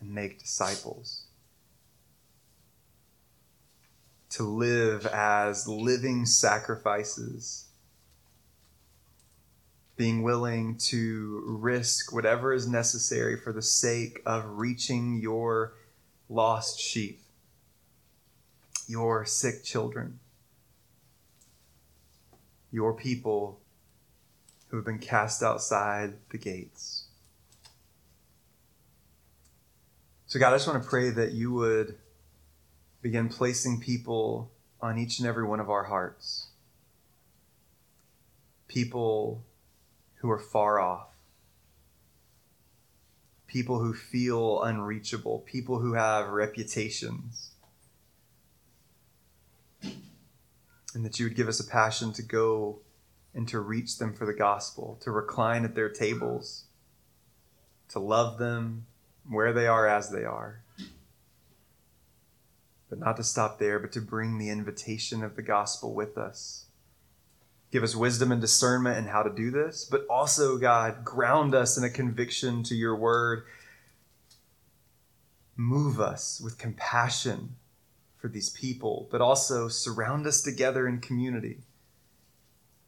and 0.00 0.12
make 0.12 0.38
disciples, 0.40 1.27
to 4.38 4.42
live 4.42 5.06
as 5.06 5.68
living 5.68 6.24
sacrifices 6.26 7.68
being 9.98 10.22
willing 10.22 10.76
to 10.76 11.42
risk 11.44 12.12
whatever 12.12 12.52
is 12.52 12.68
necessary 12.68 13.36
for 13.36 13.52
the 13.52 13.60
sake 13.60 14.22
of 14.24 14.44
reaching 14.46 15.18
your 15.20 15.74
lost 16.28 16.80
sheep, 16.80 17.20
your 18.86 19.24
sick 19.24 19.64
children, 19.64 20.20
your 22.70 22.94
people 22.94 23.60
who 24.68 24.76
have 24.76 24.86
been 24.86 25.00
cast 25.00 25.42
outside 25.42 26.14
the 26.30 26.38
gates. 26.38 27.08
So, 30.26 30.38
God, 30.38 30.52
I 30.52 30.56
just 30.56 30.68
want 30.68 30.80
to 30.80 30.88
pray 30.88 31.10
that 31.10 31.32
you 31.32 31.52
would 31.52 31.96
begin 33.02 33.28
placing 33.28 33.80
people 33.80 34.50
on 34.80 34.98
each 34.98 35.18
and 35.18 35.28
every 35.28 35.44
one 35.44 35.60
of 35.60 35.70
our 35.70 35.84
hearts. 35.84 36.48
People 38.66 39.44
who 40.16 40.30
are 40.30 40.38
far 40.38 40.80
off, 40.80 41.08
people 43.46 43.78
who 43.78 43.94
feel 43.94 44.62
unreachable, 44.62 45.40
people 45.40 45.80
who 45.80 45.94
have 45.94 46.28
reputations. 46.28 47.52
And 50.94 51.04
that 51.04 51.18
you 51.18 51.26
would 51.26 51.36
give 51.36 51.48
us 51.48 51.60
a 51.60 51.66
passion 51.66 52.12
to 52.14 52.22
go 52.22 52.80
and 53.34 53.46
to 53.48 53.60
reach 53.60 53.98
them 53.98 54.12
for 54.12 54.26
the 54.26 54.34
gospel, 54.34 54.98
to 55.02 55.10
recline 55.10 55.64
at 55.64 55.74
their 55.74 55.88
tables, 55.88 56.64
to 57.88 57.98
love 57.98 58.38
them 58.38 58.86
where 59.28 59.52
they 59.52 59.66
are 59.66 59.86
as 59.86 60.10
they 60.10 60.24
are. 60.24 60.62
But 62.88 62.98
not 62.98 63.16
to 63.16 63.24
stop 63.24 63.58
there, 63.58 63.78
but 63.78 63.92
to 63.92 64.00
bring 64.00 64.38
the 64.38 64.50
invitation 64.50 65.22
of 65.22 65.36
the 65.36 65.42
gospel 65.42 65.94
with 65.94 66.16
us 66.16 66.68
Give 67.70 67.82
us 67.82 67.94
wisdom 67.94 68.32
and 68.32 68.40
discernment 68.40 68.96
in 68.96 69.06
how 69.06 69.22
to 69.22 69.30
do 69.30 69.50
this, 69.50 69.84
but 69.84 70.06
also, 70.08 70.56
God, 70.56 71.04
ground 71.04 71.54
us 71.54 71.76
in 71.76 71.84
a 71.84 71.90
conviction 71.90 72.62
to 72.64 72.74
your 72.74 72.96
word. 72.96 73.44
Move 75.54 76.00
us 76.00 76.40
with 76.42 76.56
compassion 76.56 77.56
for 78.16 78.28
these 78.28 78.48
people, 78.48 79.06
but 79.10 79.20
also 79.20 79.68
surround 79.68 80.26
us 80.26 80.40
together 80.40 80.88
in 80.88 81.00
community. 81.00 81.58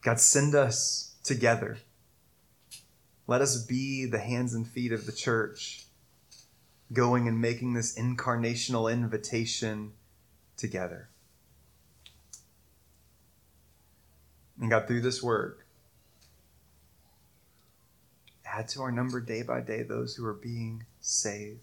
God, 0.00 0.18
send 0.18 0.54
us 0.54 1.14
together. 1.24 1.76
Let 3.26 3.42
us 3.42 3.62
be 3.62 4.06
the 4.06 4.18
hands 4.18 4.54
and 4.54 4.66
feet 4.66 4.92
of 4.92 5.04
the 5.04 5.12
church, 5.12 5.84
going 6.92 7.28
and 7.28 7.40
making 7.40 7.74
this 7.74 7.96
incarnational 7.96 8.92
invitation 8.92 9.92
together. 10.56 11.10
and 14.60 14.70
God, 14.70 14.86
through 14.86 15.00
this 15.00 15.22
work, 15.22 15.66
add 18.44 18.68
to 18.68 18.82
our 18.82 18.92
number 18.92 19.20
day 19.20 19.42
by 19.42 19.60
day 19.60 19.82
those 19.82 20.14
who 20.14 20.26
are 20.26 20.34
being 20.34 20.84
saved. 21.00 21.60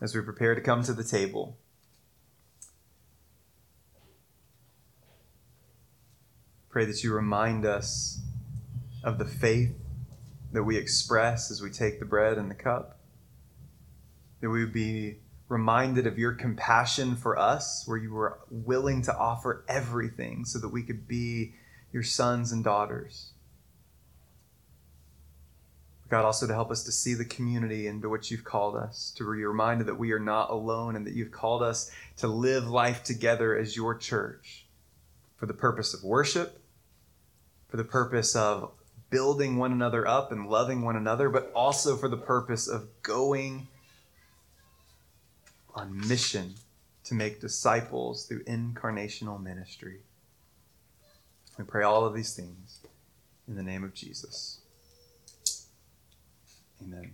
As 0.00 0.14
we 0.14 0.22
prepare 0.22 0.54
to 0.54 0.60
come 0.60 0.82
to 0.84 0.92
the 0.92 1.04
table, 1.04 1.56
pray 6.70 6.84
that 6.86 7.02
you 7.04 7.12
remind 7.12 7.64
us 7.64 8.20
of 9.04 9.18
the 9.18 9.24
faith 9.24 9.74
that 10.52 10.62
we 10.62 10.76
express 10.76 11.50
as 11.50 11.60
we 11.60 11.70
take 11.70 11.98
the 11.98 12.04
bread 12.04 12.38
and 12.38 12.50
the 12.50 12.54
cup, 12.54 12.98
that 14.40 14.50
we 14.50 14.60
would 14.60 14.72
be 14.72 15.18
reminded 15.48 16.06
of 16.06 16.18
your 16.18 16.32
compassion 16.32 17.14
for 17.14 17.38
us, 17.38 17.84
where 17.86 17.98
you 17.98 18.12
were 18.12 18.38
willing 18.50 19.02
to 19.02 19.16
offer 19.16 19.64
everything 19.68 20.44
so 20.44 20.58
that 20.58 20.68
we 20.68 20.82
could 20.82 21.06
be 21.06 21.54
your 21.92 22.02
sons 22.02 22.52
and 22.52 22.64
daughters. 22.64 23.32
God, 26.08 26.24
also 26.24 26.46
to 26.46 26.52
help 26.52 26.70
us 26.70 26.84
to 26.84 26.92
see 26.92 27.14
the 27.14 27.24
community 27.24 27.88
into 27.88 28.08
which 28.08 28.30
you've 28.30 28.44
called 28.44 28.76
us, 28.76 29.12
to 29.16 29.24
be 29.24 29.44
reminded 29.44 29.88
that 29.88 29.98
we 29.98 30.12
are 30.12 30.20
not 30.20 30.50
alone 30.50 30.94
and 30.94 31.04
that 31.06 31.14
you've 31.14 31.32
called 31.32 31.62
us 31.62 31.90
to 32.18 32.28
live 32.28 32.68
life 32.68 33.02
together 33.02 33.56
as 33.56 33.76
your 33.76 33.94
church 33.96 34.66
for 35.36 35.46
the 35.46 35.54
purpose 35.54 35.94
of 35.94 36.04
worship, 36.04 36.60
for 37.68 37.76
the 37.76 37.84
purpose 37.84 38.36
of 38.36 38.70
building 39.10 39.56
one 39.56 39.72
another 39.72 40.06
up 40.06 40.32
and 40.32 40.48
loving 40.48 40.82
one 40.82 40.96
another, 40.96 41.28
but 41.28 41.50
also 41.54 41.96
for 41.96 42.08
the 42.08 42.16
purpose 42.16 42.66
of 42.66 42.88
going 43.02 43.68
on 45.74 46.06
mission 46.08 46.54
to 47.04 47.14
make 47.14 47.40
disciples 47.40 48.26
through 48.26 48.42
incarnational 48.44 49.40
ministry. 49.40 50.00
We 51.58 51.64
pray 51.64 51.84
all 51.84 52.04
of 52.04 52.14
these 52.14 52.34
things 52.34 52.80
in 53.46 53.54
the 53.54 53.62
name 53.62 53.84
of 53.84 53.94
Jesus. 53.94 54.60
Amen. 56.82 57.12